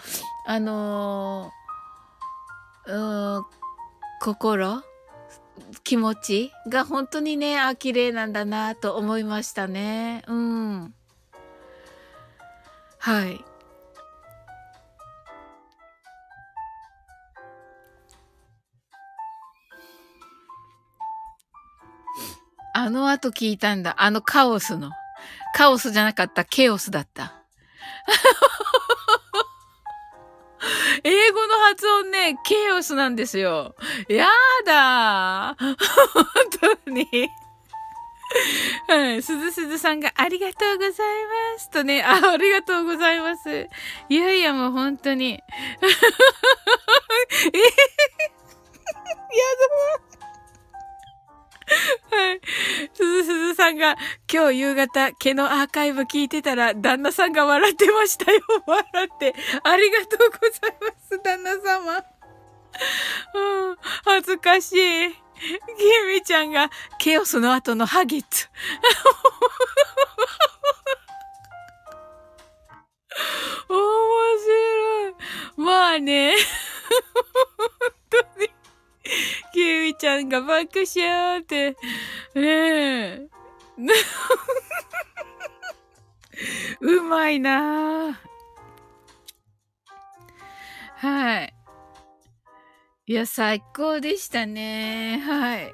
[0.45, 1.51] あの
[2.87, 3.45] うん、
[4.21, 4.81] 心
[5.83, 10.23] 気持ちが本当にね、あ、綺麗なんだなと思いましたね。
[10.27, 10.93] うん。
[12.97, 13.45] はい。
[22.73, 23.95] あの後聞いたんだ。
[23.97, 24.91] あのカオスの。
[25.57, 27.33] カオスじゃなかった、ケオスだった。
[31.03, 33.75] 英語の発音ね、ケオスなんですよ。
[34.07, 34.27] や
[34.67, 35.75] だー。
[36.13, 36.25] 本
[36.85, 37.07] 当に。
[38.87, 39.23] はい。
[39.23, 40.99] すずすずさんがありがとうございま
[41.57, 43.67] すとね、あ、ありがとうございます。
[44.09, 45.33] いやいやもう本当に。
[45.33, 45.41] え
[47.57, 47.63] や
[49.99, 50.06] だ
[52.11, 52.41] はい。
[52.93, 53.97] すずすずさんが、
[54.31, 58.41] 今日夕方、毛のアーカイブ聞いてたら、旦那さんが笑ってましたよ。
[58.65, 59.35] 笑って。
[59.63, 62.03] ありがとうございます、旦那様。
[63.33, 65.11] うん、恥ずかしい。
[65.11, 65.15] キ
[66.07, 68.47] ミちゃんが、ケオスの後のハギッツ。
[73.69, 73.77] 面
[74.39, 75.15] 白い。
[75.57, 76.35] まあね。
[79.67, 79.67] 本当に。
[79.67, 81.71] キミちゃんが爆笑って。
[81.71, 81.77] ね
[82.35, 83.27] え。
[86.81, 88.19] うまいな
[90.95, 91.53] はい。
[93.07, 95.21] いや、最高でしたね。
[95.25, 95.73] はい。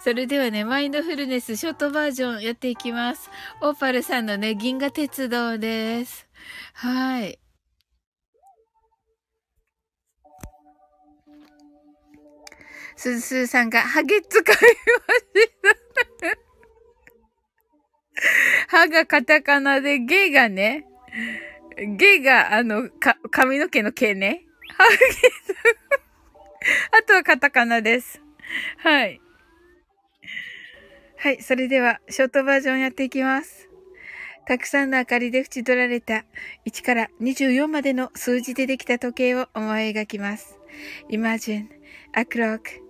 [0.00, 3.30] それではね、マインドフルネスショートバージョンやっていきます。
[3.60, 6.26] オーパルさんのね、銀河鉄道です。
[6.72, 7.38] はい。
[13.00, 14.60] すずすーさんが、ハゲ使いまし
[18.68, 18.76] た。
[18.76, 20.84] 歯がカタカナで、ゲがね、
[21.96, 24.44] ゲが、あの、か、髪の毛の毛ね。
[24.76, 24.96] ハゲ
[27.00, 28.20] あとはカタカナです。
[28.76, 29.18] はい。
[31.16, 31.40] はい。
[31.40, 33.70] それでは、ショートバージョンやっていきます。
[34.46, 36.26] たくさんの明かりで縁取られた
[36.66, 40.58] 1から24までの数字でできた時計を思い描きます。
[41.08, 41.66] Imagine
[42.12, 42.89] a clock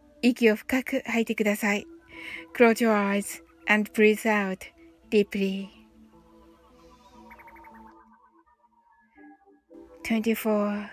[0.22, 1.86] 息を深く吐いてください。
[2.56, 4.58] Close your eyes and breathe out
[5.10, 5.68] deeply.
[10.04, 10.88] 24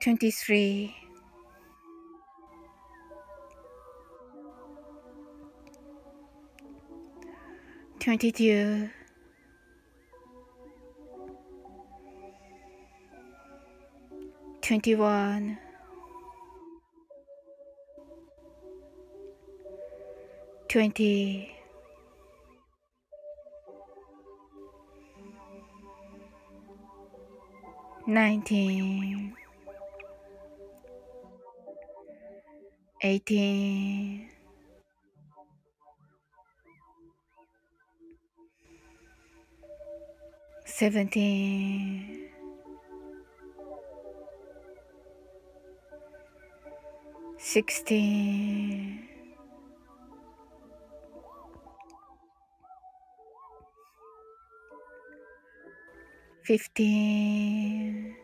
[0.00, 0.94] 23
[8.00, 8.95] 22
[14.67, 15.57] 21
[20.67, 21.49] 20
[28.05, 29.33] 19
[33.01, 34.29] 18
[40.65, 42.16] 17
[47.47, 49.07] 16
[56.43, 58.15] 15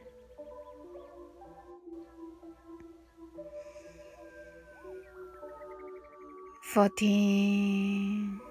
[6.73, 8.41] 14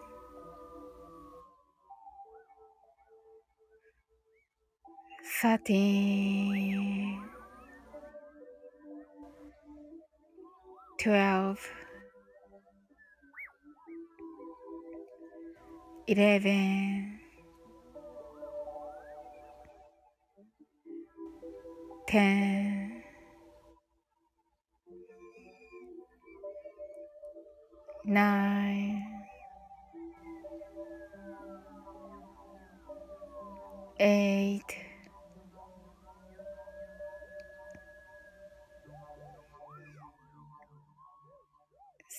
[5.43, 6.72] 13
[11.03, 11.59] 12
[16.07, 17.19] 11
[22.07, 22.72] 10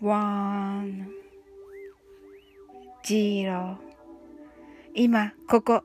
[0.00, 1.08] one,
[3.04, 3.76] zero
[4.94, 5.82] 今、ここ。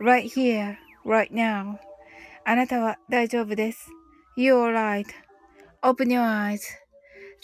[0.00, 1.78] right here, right now.
[2.44, 3.90] あなたは大丈夫です。
[4.36, 4.72] You're
[5.82, 6.22] right.Open your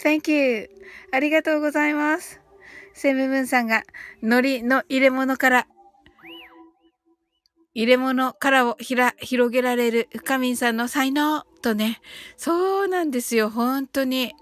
[0.03, 0.71] eyes.Thank you.
[1.13, 2.41] ありがとうございます。
[2.95, 3.85] セムムーンさんが、
[4.23, 5.67] 海苔の入れ物から、
[7.75, 12.01] 入れ物からをひら、広げられる深みんさんの才能とね。
[12.39, 13.51] そうなんですよ。
[13.51, 14.33] 本当に。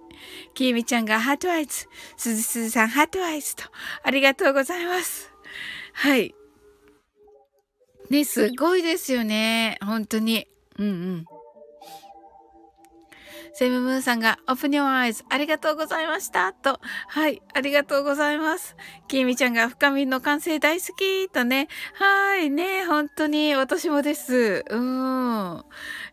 [0.55, 1.87] きみちゃんが heart eyes。
[2.17, 3.65] すずすずさん heart eyes と。
[4.03, 5.33] ありがとうございます。
[5.93, 6.35] はい。
[8.11, 9.79] ね、すごいですよね。
[9.81, 10.47] 本当に。
[10.79, 11.25] うんうん。
[13.57, 16.53] セムムーンさんが、 open your eyes、ありがとうございました。
[16.53, 16.81] と。
[17.07, 18.75] はい、ありがとうございます。
[19.07, 21.29] キーミちゃんが、深みの完成大好き。
[21.29, 21.69] とね。
[21.95, 24.65] はい、ね、本当に、私もです。
[24.69, 25.65] うん。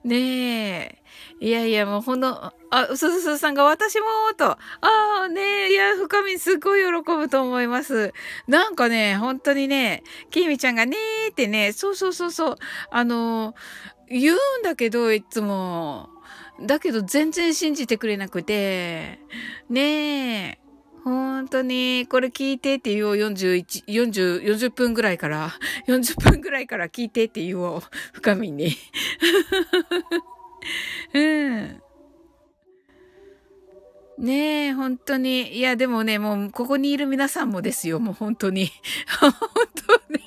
[0.04, 1.01] ねえ。
[1.42, 4.06] いやいや、もうほんの、あ、うすすすさんが私も
[4.38, 4.52] と。
[4.52, 4.58] あ
[5.24, 8.14] あ、ねいや、深みすっごい喜ぶと思います。
[8.48, 12.58] なんかね、本当にね、きみちゃんがねーってね、そうそうそうそう、
[12.92, 13.56] あの、
[14.08, 16.10] 言うんだけど、いつも。
[16.62, 19.20] だけど全然信じてくれなくて、
[19.68, 20.60] ねえ。
[21.04, 23.16] 本当に、これ聞いてって言おう。
[23.16, 25.50] 41、40、40分ぐらいから、
[25.88, 27.82] 40分ぐらいから聞いてって言おう。
[28.14, 28.76] 深みに。
[31.14, 31.82] うん。
[34.18, 35.58] ねえ、本当に。
[35.58, 38.00] いや、でもね、もう、ここにいる皆さんもですよ。
[38.00, 38.70] もう本当に。
[39.20, 39.32] 本
[39.88, 40.22] 当に。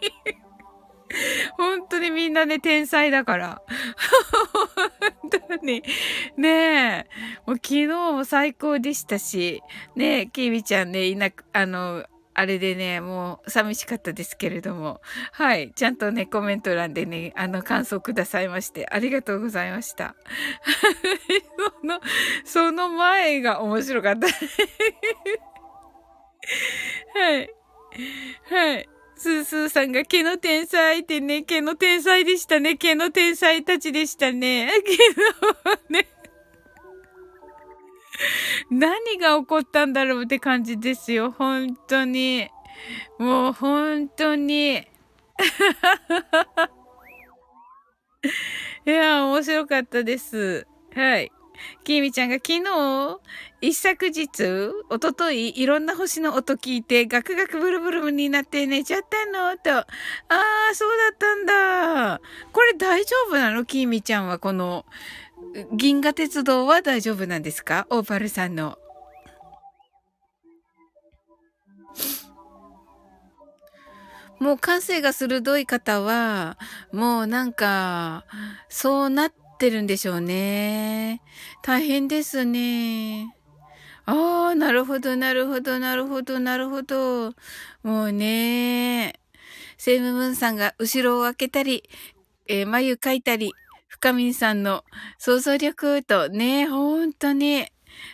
[1.56, 3.62] 本当にみんなね、天才だから。
[5.22, 5.84] 本当に。
[6.36, 7.06] ねえ。
[7.46, 9.62] もう昨日も最高でしたし、
[9.94, 12.04] ねえ、きみちゃんね、いなく、あの、
[12.34, 15.00] あれでね、もう寂しかったですけれども。
[15.32, 15.72] はい。
[15.74, 20.16] ちゃんとね、コメント欄でね、あの、感想くださいまして、ありがとうございました。
[21.80, 22.00] その、
[22.44, 24.26] その前が面白かった。
[27.14, 27.48] はい。
[28.50, 28.88] はい。
[29.16, 32.76] スースーさんが毛の天才ってね、毛の天才でしたね。
[32.76, 34.70] 毛の天才たちでしたね。
[34.84, 34.90] 毛
[35.70, 36.08] のね。
[38.70, 41.30] 何が起こったんだろうって感じですよ。
[41.30, 42.48] 本当に。
[43.18, 44.86] もう本当に。
[48.86, 50.66] いや、面白かったです。
[50.94, 51.32] はい。
[51.84, 53.20] きみちゃんが昨日、
[53.60, 59.70] 一昨日、おととい、いろんな星の音聞いて、ガクガクブルブルになって寝ちゃったのと。
[59.70, 59.84] あ
[60.28, 62.20] あ、そうだったんだ。
[62.52, 63.64] これ大丈夫なの？
[63.64, 64.84] きみちゃんは、この、
[65.72, 67.86] 銀河鉄道は大丈夫なんですか？
[67.90, 68.78] オーパルさんの。
[74.40, 76.58] もう感性が鋭い方は、
[76.92, 78.24] もうなんか、
[78.68, 81.22] そうなってるんでしょうね。
[81.62, 83.34] 大変ですね。
[84.06, 87.32] ああ、なるほど、なるほど、なるほど、なるほど。
[87.84, 89.14] もうね、
[89.78, 91.88] セイムムーンさんが後ろを開けたり、
[92.46, 93.54] えー、眉描いたり、
[94.04, 94.84] 深みさんの
[95.16, 97.66] 想像力とね、本当に。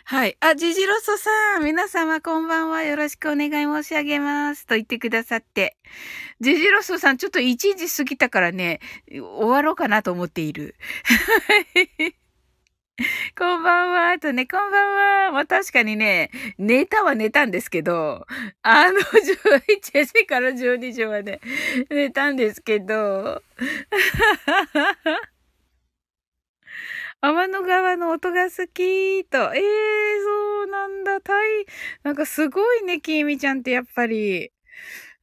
[0.04, 0.36] はい。
[0.38, 2.84] あ、ジジロソさん、皆様こんばんは。
[2.84, 4.68] よろしくお願い申し上げます。
[4.68, 5.76] と言ってくださって。
[6.40, 8.78] ジジロソさん、ちょっと1時過ぎたからね、
[9.10, 10.76] 終わろうかなと思っている。
[13.36, 14.18] こんばんは。
[14.20, 15.32] とね、こんばんは。
[15.32, 18.28] まあ確かにね、寝たは寝たんですけど、
[18.62, 21.40] あの、11時から12時まで
[21.90, 23.42] 寝たんですけど、
[27.20, 29.54] 天の川の音が好きと。
[29.54, 31.20] ええー、そうなんだ。
[31.20, 31.66] たい、
[32.02, 34.52] なんかすごいね、きみちゃんってやっぱり。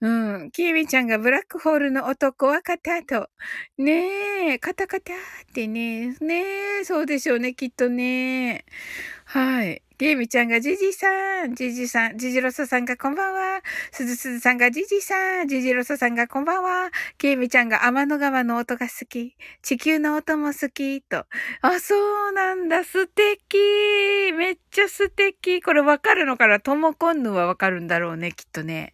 [0.02, 0.52] うん。
[0.52, 3.30] きみちゃんがブラックホールの男はかったと。
[3.78, 5.18] ねえ、カタカタっ
[5.54, 6.16] てね。
[6.22, 8.66] ねえ、そうでしょうね、きっとね。
[9.26, 9.82] はい。
[10.00, 11.08] ゲイミちゃんがジジさ
[11.48, 13.62] ん、ジジさん、ジジロサさんがこんばんは。
[13.92, 16.92] すずすずさんがジジさん、ジジロサさんがこんばんは。
[17.18, 19.36] ゲイミちゃんが天の川の音が好き。
[19.64, 21.02] 地球の音も好き。
[21.02, 21.26] と。
[21.64, 21.96] あ、そ
[22.30, 22.84] うなんだ。
[22.84, 23.58] 素敵。
[24.38, 25.64] めっちゃ素敵。
[25.64, 26.60] これわかるのかな？
[26.60, 28.94] トモコンヌはわかるんだろうね、きっとね。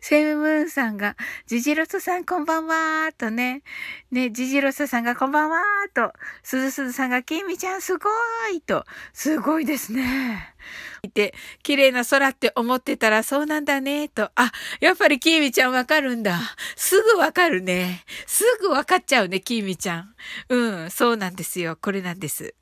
[0.00, 3.62] セムムーンさんが、ジジロソさんこんばんはーとね。
[4.10, 6.12] ね、ジジロソさんがこんばんはーと。
[6.42, 8.84] すずすずさんが、キミちゃんすごーいと。
[9.12, 10.54] すごいですね。
[11.02, 14.30] いて、綺麗な空って思ってたらそうなんだね、と。
[14.34, 16.38] あ、やっぱりキミちゃんわかるんだ。
[16.76, 18.04] すぐわかるね。
[18.26, 20.14] すぐわかっちゃうね、キミちゃん。
[20.48, 21.76] うん、そうなんですよ。
[21.80, 22.54] これなんです。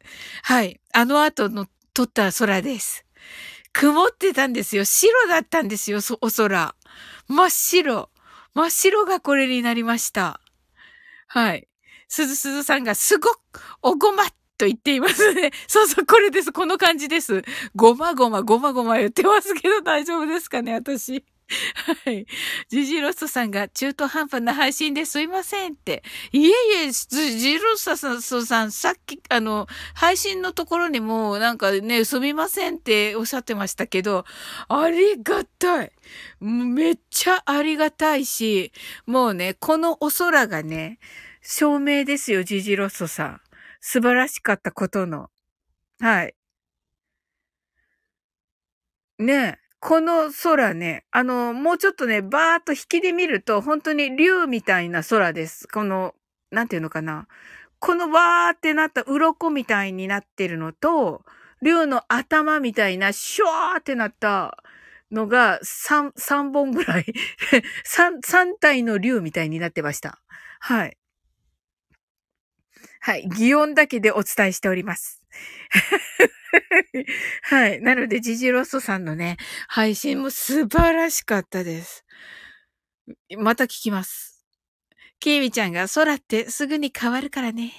[0.43, 0.81] はい。
[0.93, 3.05] あの後の撮った空です。
[3.73, 4.85] 曇ってたんですよ。
[4.85, 6.75] 白だったんですよ、お空。
[7.29, 8.11] 真っ白。
[8.55, 10.41] 真っ白がこれになりました。
[11.27, 11.69] はい。
[12.09, 13.39] すずすずさんがすごく
[13.83, 14.25] おごま
[14.59, 15.53] と言っていますね。
[15.69, 16.53] そうそう、これです。
[16.53, 17.43] この感じです。
[17.77, 21.25] ごまごま、ごまごま言ってますけど大丈夫ですかね、私。
[22.05, 22.27] はい。
[22.69, 26.03] ジジロストさんが中途半端な配信ですいませんって。
[26.33, 26.53] いえい
[26.89, 34.25] え、ジジロストさん、さっき、あの、配信のところにもなんかね、すみませんっておっしゃってましたけど、
[34.69, 35.93] ありがたい。
[36.41, 38.73] めっちゃありがたいし、
[39.07, 40.99] もうね、このお空がね、
[41.43, 43.41] 証明ですよ、ジジロストさん。
[43.81, 45.31] 素晴らしかったことの。
[46.01, 46.35] はい。
[49.19, 49.68] ねえ。
[49.81, 55.69] この空ね、あの、もうちょっとね、バーっと引きで見ると、本当に竜みたいな空です。
[55.69, 56.15] この、
[56.51, 57.29] なんていうのかな。
[57.79, 61.25] このわーってなった鱗みたいになってるのと、
[61.63, 64.59] 竜の頭みたいなシュワーってなった
[65.13, 67.07] のが3、3本ぐらい
[67.85, 70.21] 3、 3体の竜みたいになってました。
[70.61, 70.97] はい。
[73.01, 73.29] はい。
[73.29, 75.18] 擬音だけでお伝えしております。
[77.43, 77.81] はい。
[77.81, 79.37] なので、ジジロストさんのね、
[79.69, 82.05] 配信も素晴らしかったです。
[83.39, 84.47] また聞きます。
[85.21, 87.73] ケイミちゃんが空ってすぐに変わるからね。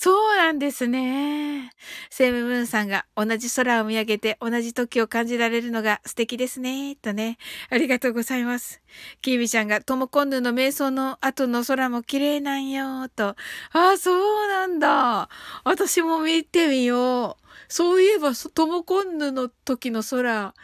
[0.00, 1.72] そうなんですね。
[2.08, 6.94] セムムーンさんが同じ空を見上げて同じ時を感じられるのが素敵ですね。
[6.94, 7.36] とね。
[7.68, 8.80] ありがとうございます。
[9.22, 13.08] キービちゃんがトモコンヌの瞑想の後の空も綺麗なんよ。
[13.08, 13.30] と。
[13.30, 13.36] あ
[13.72, 15.28] あ、そうなんだ。
[15.64, 17.44] 私も見てみよう。
[17.66, 20.54] そういえば、トモコンヌの時の空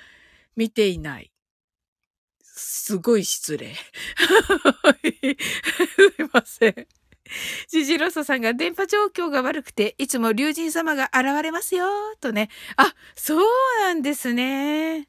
[0.55, 1.33] 見ていない。
[2.41, 3.75] すごい失礼。
[3.75, 3.81] す
[5.11, 5.37] い
[6.33, 6.87] ません。
[7.69, 11.87] ジジロッソさんが電波状況が悪くて、いつも竜神様が現れますよ、
[12.21, 12.49] とね。
[12.77, 13.47] あ、そう
[13.81, 15.09] なんですね。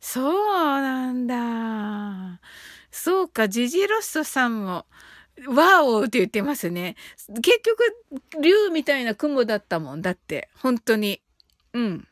[0.00, 2.40] そうなんだ。
[2.90, 4.86] そうか、ジジロッソさんも、
[5.46, 6.96] ワオって言ってますね。
[7.42, 7.84] 結局、
[8.40, 10.02] 竜みたいな雲だったもん。
[10.02, 11.22] だって、本当に。
[11.74, 12.08] うん。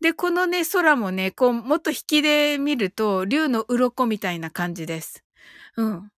[0.00, 5.24] で、このね、空もね、こう、もっと引きで見ると、竜の鱗みたいな感じです。
[5.76, 6.10] うん。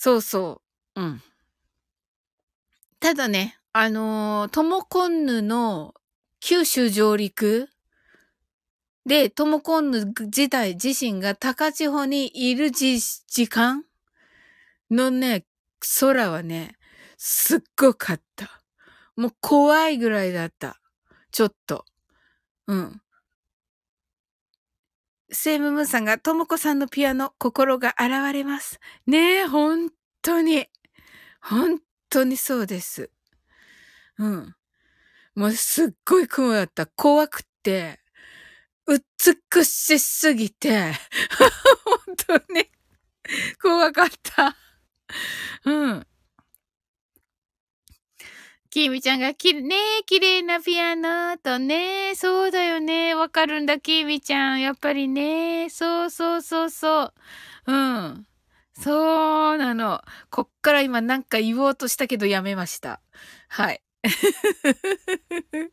[0.00, 0.62] そうそ
[0.94, 1.00] う。
[1.00, 1.22] うん。
[3.00, 5.92] ただね、あのー、トモコンヌの
[6.38, 7.68] 九州上陸
[9.04, 13.84] で、トモコンヌ自体自身が高千穂にいる時間
[14.88, 15.44] のね、
[15.98, 16.76] 空はね、
[17.16, 18.62] すっごかった。
[19.16, 20.80] もう怖いぐらいだった。
[21.32, 21.84] ちょっと。
[22.68, 23.02] うん。
[25.30, 28.80] セイムムーンさんが、ともこさんのピアノ、心が現れます。
[29.06, 29.90] ねえ、本
[30.22, 30.66] 当に。
[31.40, 33.10] 本当にそうです。
[34.18, 34.54] うん。
[35.34, 36.86] もうすっごい雲だった。
[36.86, 38.00] 怖くて、
[38.86, 40.92] 美しすぎて、
[41.84, 42.70] 本当に
[43.60, 44.56] 怖かった。
[45.64, 46.06] うん。
[48.70, 54.60] きみちゃんがき、ねえ、綺麗なピアノとね、そうだよね、わかるんだ、きみちゃん。
[54.60, 57.04] やっぱりね、そうそうそうそ
[57.66, 57.72] う。
[57.72, 58.26] うん。
[58.74, 60.02] そうなの。
[60.30, 63.00] こっから今なんか言おうとしたけどやめました。
[63.48, 63.82] はい。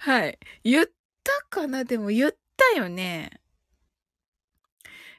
[0.00, 0.38] はい。
[0.64, 0.86] 言っ
[1.24, 1.84] たかな？
[1.84, 3.40] でも言ったよね。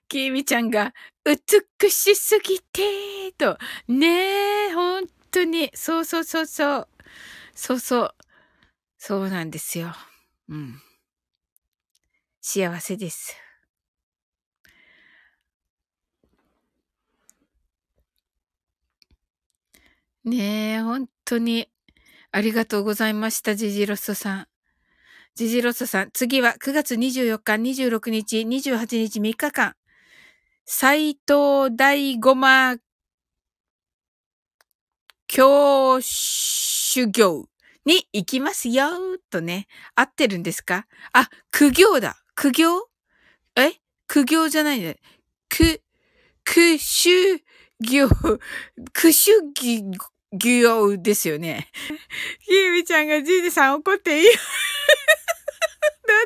[0.09, 0.93] きみちゃんが、
[1.25, 3.57] 美しすぎてと。
[3.87, 5.71] ねえ、本当に。
[5.73, 6.87] そうそうそうそう。
[7.55, 8.15] そうそう。
[8.97, 9.93] そうなんですよ。
[10.49, 10.81] うん。
[12.41, 13.35] 幸せです。
[20.23, 21.67] ねえ、本当に。
[22.31, 24.47] ありがとうございました、ジジロッソさん。
[25.35, 29.75] ジジロッソさん、次は9月24日、26日、28日3日間、
[30.65, 32.77] 斎藤大ごま
[35.27, 36.01] 教
[36.93, 37.47] 修行
[37.85, 38.89] に行きますよ、
[39.29, 39.67] とね。
[39.95, 40.87] 合ってるんですか？
[41.13, 42.21] あ、苦行だ。
[42.35, 42.89] 苦行？
[43.55, 43.75] え？
[44.07, 44.99] 苦行じゃないね。
[45.47, 45.81] く、
[46.43, 47.39] 苦修
[47.79, 48.09] 行、
[48.91, 49.31] 苦修
[50.33, 51.69] 行ですよね。
[52.41, 54.39] ひ ゆみちゃんがじいじさん怒っていい だ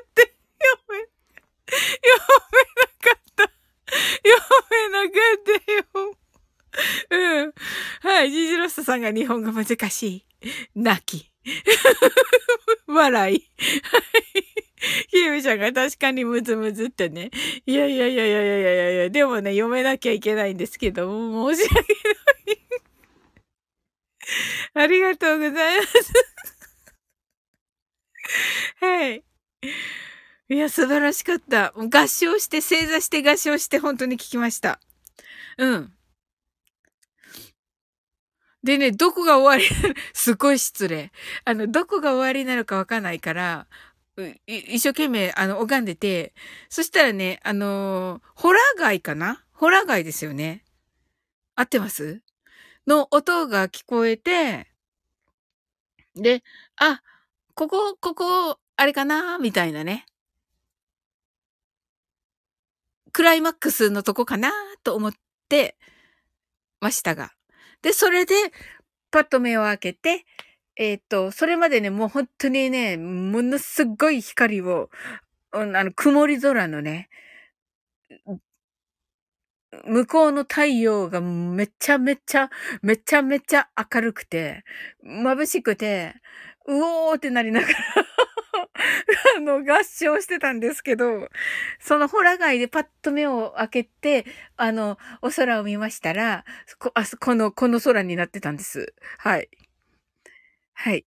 [0.01, 2.17] って、読め、読
[2.51, 3.43] めなかった。
[4.23, 4.33] 読
[4.71, 6.17] めなかったよ。
[7.11, 7.53] うん。
[8.01, 8.31] はい。
[8.31, 10.25] ジジロストさんが日本語難しい。
[10.75, 11.31] 泣き。
[12.87, 13.35] 笑い。
[13.35, 13.41] はい。
[15.09, 17.31] ひゆみちゃんが確かにムズムズってね。
[17.65, 21.07] いやいやいやいやいやいやいやでもね、読めなきゃいけないんですけど、
[21.53, 21.85] 申し訳ない。
[24.73, 26.13] ありがとうございます。
[28.79, 29.23] はい。
[30.49, 31.73] いや、素晴らしかった。
[31.75, 34.79] 合唱して、正座して合唱して本当に聞きました。
[35.57, 35.94] うん。
[38.65, 41.11] でね、どこが終わり、 すごい失礼。
[41.45, 43.67] あの、どこが終わりなのかわかんないから、
[44.47, 46.33] 一生懸命、あの、拝んでて、
[46.67, 49.45] そしたらね、あのー、ホラー街かな？
[49.53, 50.65] ホラー街ですよね。
[51.53, 52.23] 合ってます？
[52.87, 54.65] の音が聞こえて、
[56.15, 56.43] で、
[56.77, 57.03] あ、
[57.53, 59.37] ここ、ここ、あれかな？
[59.37, 60.07] みたいなね。
[63.11, 64.51] クライマックスのとこかな？
[64.83, 65.13] と思っ
[65.49, 65.77] て
[66.79, 67.34] ましたが。
[67.85, 68.33] で、それで、
[69.11, 70.25] パッと目を開けて、
[70.75, 74.89] えっ、と、それまでね、もう本当にね、ものすごい光を、
[75.51, 77.09] あの、曇り空のね、
[79.87, 82.49] 向こうの太陽がめちゃめちゃ、
[82.81, 84.63] めちゃめちゃ明るくて、
[85.05, 86.15] 眩しくて、
[86.67, 87.73] うおーってなりながら
[89.37, 91.29] あの、合唱してたんですけど、
[91.79, 94.25] そのホラ街でパッと目を開けて、
[94.57, 96.45] あの、お空を見ましたら、
[96.79, 98.93] こ、あ、この、この空になってたんです。
[99.17, 99.49] はい。
[100.75, 101.05] はい。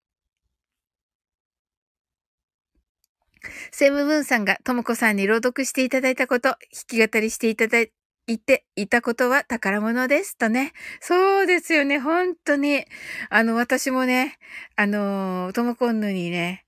[3.72, 7.90] セムブーンさんがともこさんに朗読していただいたこと、弾き語りしていただい
[8.38, 10.72] ていたことは宝物ですとね。
[11.00, 11.98] そうですよね。
[12.00, 12.84] 本当に。
[13.30, 14.38] あの、私もね、
[14.76, 16.63] あの、ともこんぬにね、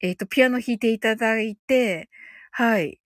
[0.00, 2.08] えっ、ー、と、ピアノ弾いていただいて、
[2.52, 3.00] はい。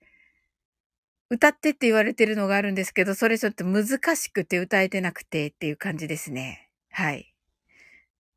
[1.30, 6.70] 歌ってって言われてるのがあるんですけど、それちょっと難しくて歌えてなくてっていう感じですね。
[6.90, 7.34] はい。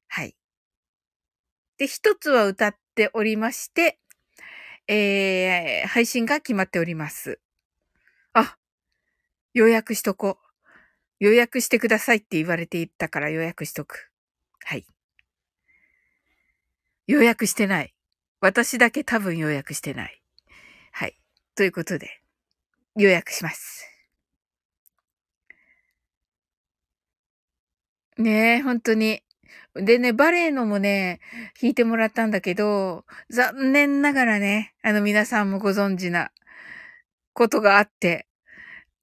[0.07, 0.35] はい。
[1.77, 3.99] で、一つは歌っておりまして、
[4.87, 7.39] えー、配信が決まっております。
[8.33, 8.57] あ、
[9.53, 10.47] 予約しとこう。
[11.19, 14.11] 予約してくださいって言われていたから予約しとく。
[14.63, 14.85] はい。
[17.07, 17.93] 予約してない。
[18.39, 20.21] 私だけ多分予約してない。
[20.91, 21.17] はい。
[21.55, 22.21] ということで、
[22.95, 23.87] 予約します。
[28.17, 29.21] ねえ、本当に。
[29.75, 31.19] でね、バレエのもね、
[31.61, 36.31] 弾いてもらったんだけど、残念ながらね、あの皆さんもご存知な
[37.33, 38.27] ことがあって、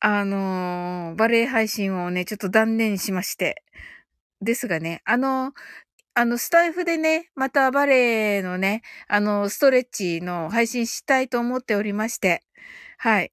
[0.00, 3.62] あのー、バレエ配信をね、ちょっと断念しまして。
[4.42, 5.52] ですがね、あの、
[6.16, 12.42] あの、スタイフでね、またバレエのね、あの、ストレッチの配信したいと思っておりまして、
[12.98, 13.32] はい。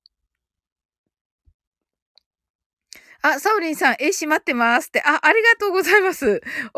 [3.22, 5.02] あ、サオリンさん、え、閉まってますって。
[5.06, 6.42] あ、ありがとうございます。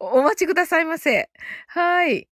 [0.00, 1.30] お、お待ちくださいませ。
[1.68, 2.28] はい。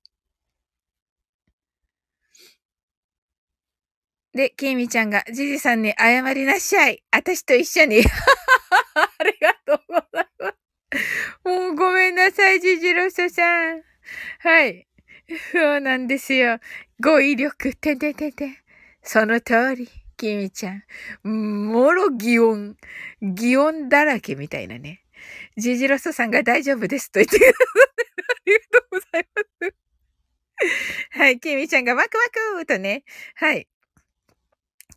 [4.33, 7.03] で、ケイミちゃんが、ジジさんに謝りなさい。
[7.11, 8.03] 私と一緒に。
[8.95, 10.60] ありがとうございます。
[11.45, 13.83] もうごめんなさい、ジジロソさん。
[14.41, 14.87] はい。
[15.53, 16.59] そうなんですよ。
[17.01, 18.57] 語彙力、てんてんてんてん。
[19.03, 19.89] その通り。
[20.17, 20.73] きみちゃ
[21.25, 21.69] ん。
[21.69, 22.77] もろ擬音。
[23.23, 25.03] 擬音だらけみたいなね。
[25.57, 29.75] ジジロスさんが大丈夫ですと言ってくださってありがとうございます。
[31.13, 33.05] はい、きみちゃんがワクワクとね。
[33.37, 33.67] はい。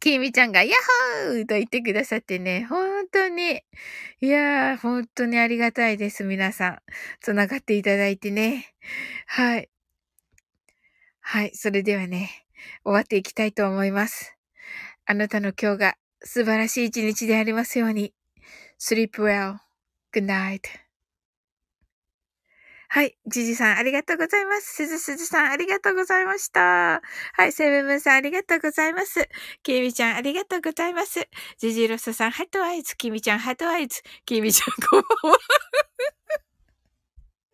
[0.04, 3.62] きみちゃんがヤッホーと言ってくださってね、本当に、
[4.20, 6.80] いやー、本当にありがたいです、皆さん。
[7.22, 8.74] 繋がっていただいてね。
[9.28, 9.70] はい。
[11.22, 12.30] はい、それではね、
[12.84, 14.36] 終わっていきたいと思います。
[15.06, 18.14] あなたの今日が素晴らしい一日でありますように。
[18.78, 20.82] sleep well.good night.
[22.94, 23.18] はい。
[23.26, 24.76] ジジさん、ありがとうございます。
[24.76, 27.02] すずすずさん、ありがとうございました。
[27.34, 27.52] はい。
[27.52, 29.28] セブンブンさん、ありがとうございます。
[29.64, 31.28] キミちゃん、ありがとうございます。
[31.58, 32.96] ジジロスさん、ハットアイズ。
[32.96, 34.04] キミちゃん、ハットアイズ。
[34.28, 35.39] キミちゃん、こんばんは。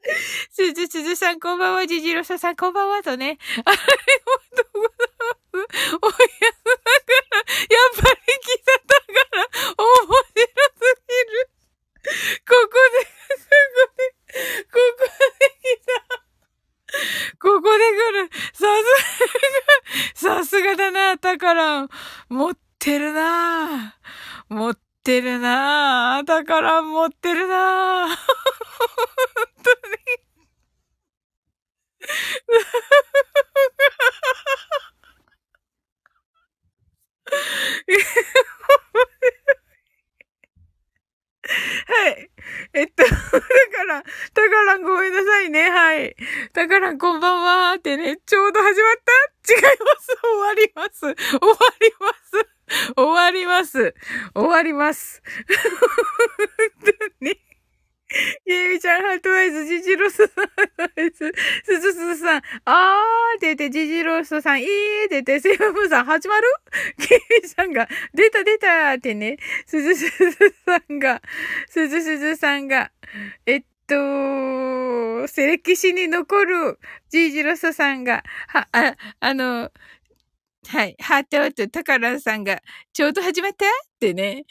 [0.51, 1.87] すずすずさん、こんばんは。
[1.87, 3.37] じじろささん、こんばんはとね。
[3.63, 3.83] ありが
[4.61, 5.67] とございます。
[6.03, 6.17] おや
[6.51, 10.19] すだから、やっぱり来ただから、面白
[10.75, 11.49] すぎる。
[12.45, 13.07] ここで、
[13.39, 13.47] す
[13.97, 14.18] ごい。
[14.71, 15.05] ここ
[15.39, 15.93] で来た。
[17.39, 18.29] ここで来る。
[18.53, 18.67] さ
[20.13, 21.87] すが、さすがだな、たから、
[22.29, 23.95] 持ってるな
[24.49, 28.17] 持ってるなたから持ってるな本
[29.63, 29.77] 当に。
[41.87, 42.29] はい。
[42.73, 43.15] えっと、だか
[43.87, 45.69] ら、たからんごめんなさいね。
[45.69, 46.15] はい。
[46.53, 48.95] たからんこんばんはってね、ちょうど始まっ
[49.45, 49.53] た？
[49.53, 50.17] 違います。
[50.21, 50.99] 終わります。
[51.01, 52.47] 終わります。
[52.95, 53.93] 終わります。
[54.35, 55.21] 終わります。
[57.21, 57.39] ね。
[58.45, 60.27] ゆみちゃん、ハートワイズ、ジジロスさん、
[61.63, 64.67] すずすずさん、あーって言って、ジジロスさん、いー
[65.05, 65.21] って。
[65.21, 66.47] 言って、セブンさん、始まる？
[66.99, 71.21] キミさんが、出た出たってね、すずすずさんが、
[71.67, 72.91] すずすずさんが、
[73.45, 76.79] えっと、セレキシに残る、
[77.09, 79.71] ジジロスさんが、は、あ、あの、
[80.67, 80.95] はい。
[80.99, 82.61] ハートとタカラさんが、
[82.93, 83.65] ちょうど始まった？
[83.65, 84.45] ってね。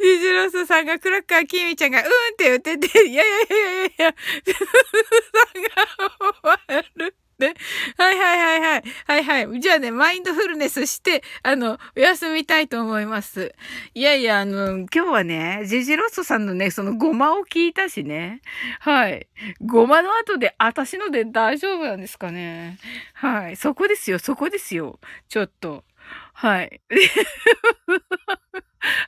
[0.00, 5.02] ジジロスさんがクラッカー、キミちゃんが、うんって言ってて、いやいやいやいやいや、ジジロス
[5.32, 7.16] さんが終わる。
[7.42, 7.54] ね。
[7.98, 8.82] はいはいはいはい。
[9.06, 9.60] はいはい。
[9.60, 13.54] じゃあね、マインドフルネスして、あの、お休みたいと思います。
[13.94, 18.40] いやいや、あの、今日はね、ジジロスさんのね、そのゴマを聞いたしね。
[18.80, 19.26] はい。
[19.60, 22.78] ゴマの後で、私ので大丈夫なんですかね。
[23.14, 23.56] はい。
[23.56, 24.98] そこですよ、そこですよ。
[25.28, 25.84] ちょっと。
[26.32, 26.80] はい。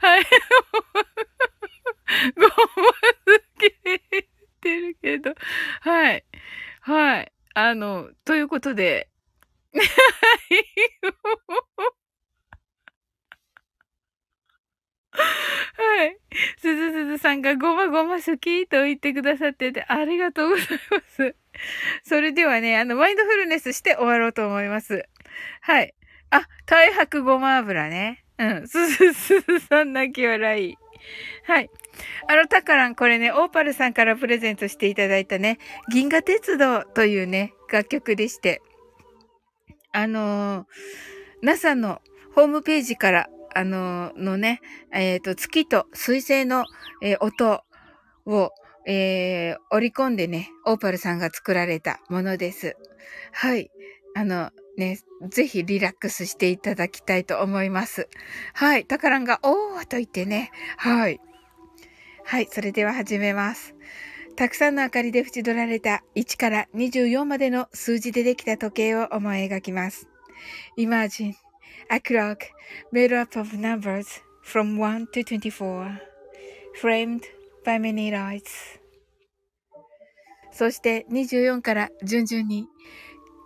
[0.00, 0.24] はい。
[2.36, 2.54] ごま好
[3.58, 3.70] きっ
[4.60, 5.34] てるけど。
[5.80, 6.24] はい。
[6.80, 7.32] はい。
[7.54, 9.08] あの、ということで。
[9.74, 9.86] はい。
[15.76, 16.16] はい。
[16.58, 21.36] すずすずさんがごまごま好きと言ってくださってて、ありがとうございます。
[22.04, 25.04] それではね、あの、マインドフルネスして終わろうと思います。
[25.60, 25.94] はい。
[26.34, 28.24] あ、大白ごま油ね。
[28.38, 28.66] うん。
[28.66, 30.76] すずすずさん泣き笑い。
[31.44, 31.70] はい。
[32.28, 35.58] あの、タカラン、これね、オーパルさんからプレゼントしていただいたね、
[35.92, 38.62] 銀河鉄道というね、楽曲でして、
[39.92, 40.66] あのー、
[41.42, 42.00] NASA の
[42.34, 44.60] ホームページから、あのー、のね、
[44.92, 46.64] えっ、ー、と、月と水星の、
[47.00, 47.62] え音
[48.26, 48.50] を、
[48.86, 52.76] え織り込んでね、オーパルさんが作られたものです。
[53.30, 53.70] はい。
[54.16, 54.98] あの、ね、
[55.28, 58.08] ぜひリラックスしていただきたいと思います。
[58.54, 58.84] はい。
[58.84, 60.50] タカランが、おーと言ってね。
[60.76, 61.20] はい。
[62.24, 62.48] はい。
[62.50, 63.74] それでは始めます。
[64.36, 70.08] たくさんの明かりで縁取られた1から24までの数字でできた時計を思い描きます。
[70.76, 71.34] Imagine
[71.88, 72.38] a clock
[72.92, 74.06] made up of numbers
[74.44, 75.98] from 1 to 24,
[76.80, 77.22] framed
[77.64, 78.80] by many lights.
[80.50, 82.66] そして24から順々に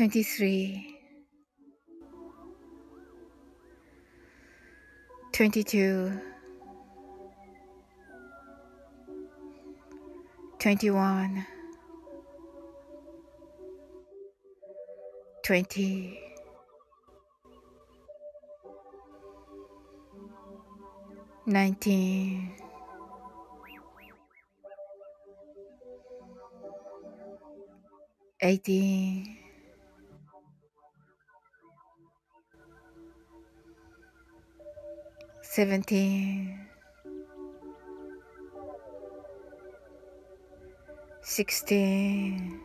[0.00, 0.96] 23
[5.34, 6.18] 22
[10.58, 11.46] 21
[15.42, 16.18] 20
[21.46, 22.54] 19
[28.40, 29.39] 18
[35.52, 36.56] 17
[41.22, 42.60] 16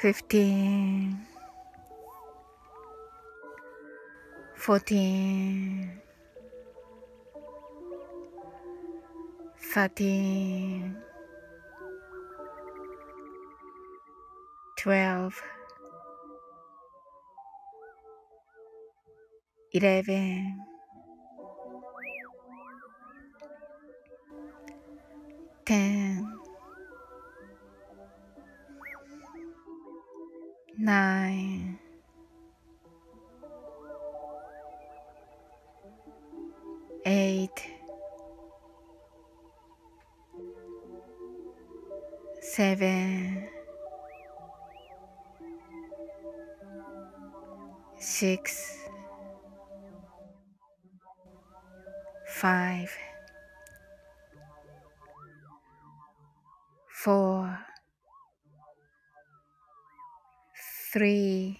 [0.00, 1.18] 15
[4.54, 5.90] 14
[9.58, 10.96] 13
[14.76, 15.55] 12
[19.76, 20.56] Eleven,
[25.64, 26.38] ten,
[30.78, 31.78] nine,
[37.04, 37.62] eight,
[42.40, 43.48] seven,
[47.98, 48.85] six.
[52.35, 52.91] five,
[56.89, 57.59] four,
[60.93, 61.59] three,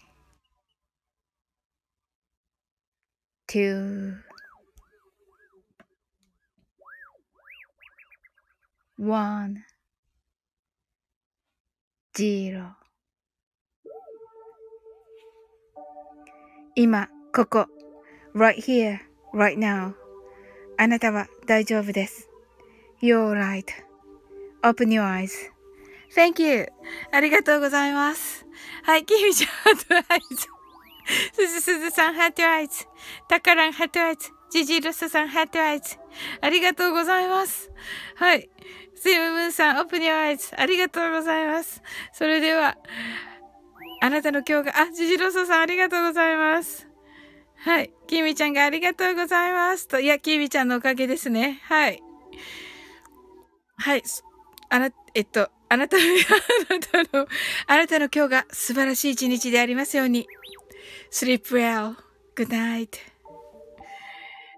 [3.48, 4.16] two,
[8.98, 9.64] one,
[12.16, 12.76] zero
[16.76, 17.68] 今、ここ、
[18.34, 19.02] right here,
[19.34, 19.94] right now.
[20.79, 22.29] あなたは大丈夫です。
[23.03, 26.69] You're all right.Open your eyes.Thank you.
[27.13, 28.47] ありがとうございます。
[28.83, 30.49] はい、キミちゃん、 heart eyes。
[31.35, 32.87] すずすずさん、 heart eyes。
[33.29, 34.31] タカラン、 heart eyes。
[34.51, 35.97] ジジロスさん、 heart eyes。
[36.41, 37.71] ありがとうございます。
[38.15, 38.49] はい。
[38.95, 40.51] スイムムーンさん、 open your eyes。
[40.57, 41.83] ありがとうございます。
[42.13, 42.77] それでは、
[44.01, 46.86] あなたの今日が、あ、ジジロソさん、ありがとうございます。
[47.67, 47.91] はい。
[48.07, 49.89] キミちゃんがありがとうございます。
[49.89, 51.61] と、いや、キミちゃんのおかげですね。
[51.65, 52.01] はい。
[53.77, 54.05] はい。
[54.69, 57.27] あな、えっと、あなたの、あなたの、
[57.67, 60.29] あなたの今日が素晴らしい一日でありますように。
[61.11, 61.97] sleep well.
[62.37, 63.01] good night.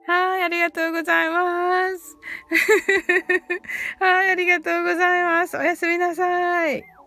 [0.06, 2.14] はい、ありがとうございます。
[4.00, 5.56] はい、ありがとうございます。
[5.56, 6.97] おやすみなさい。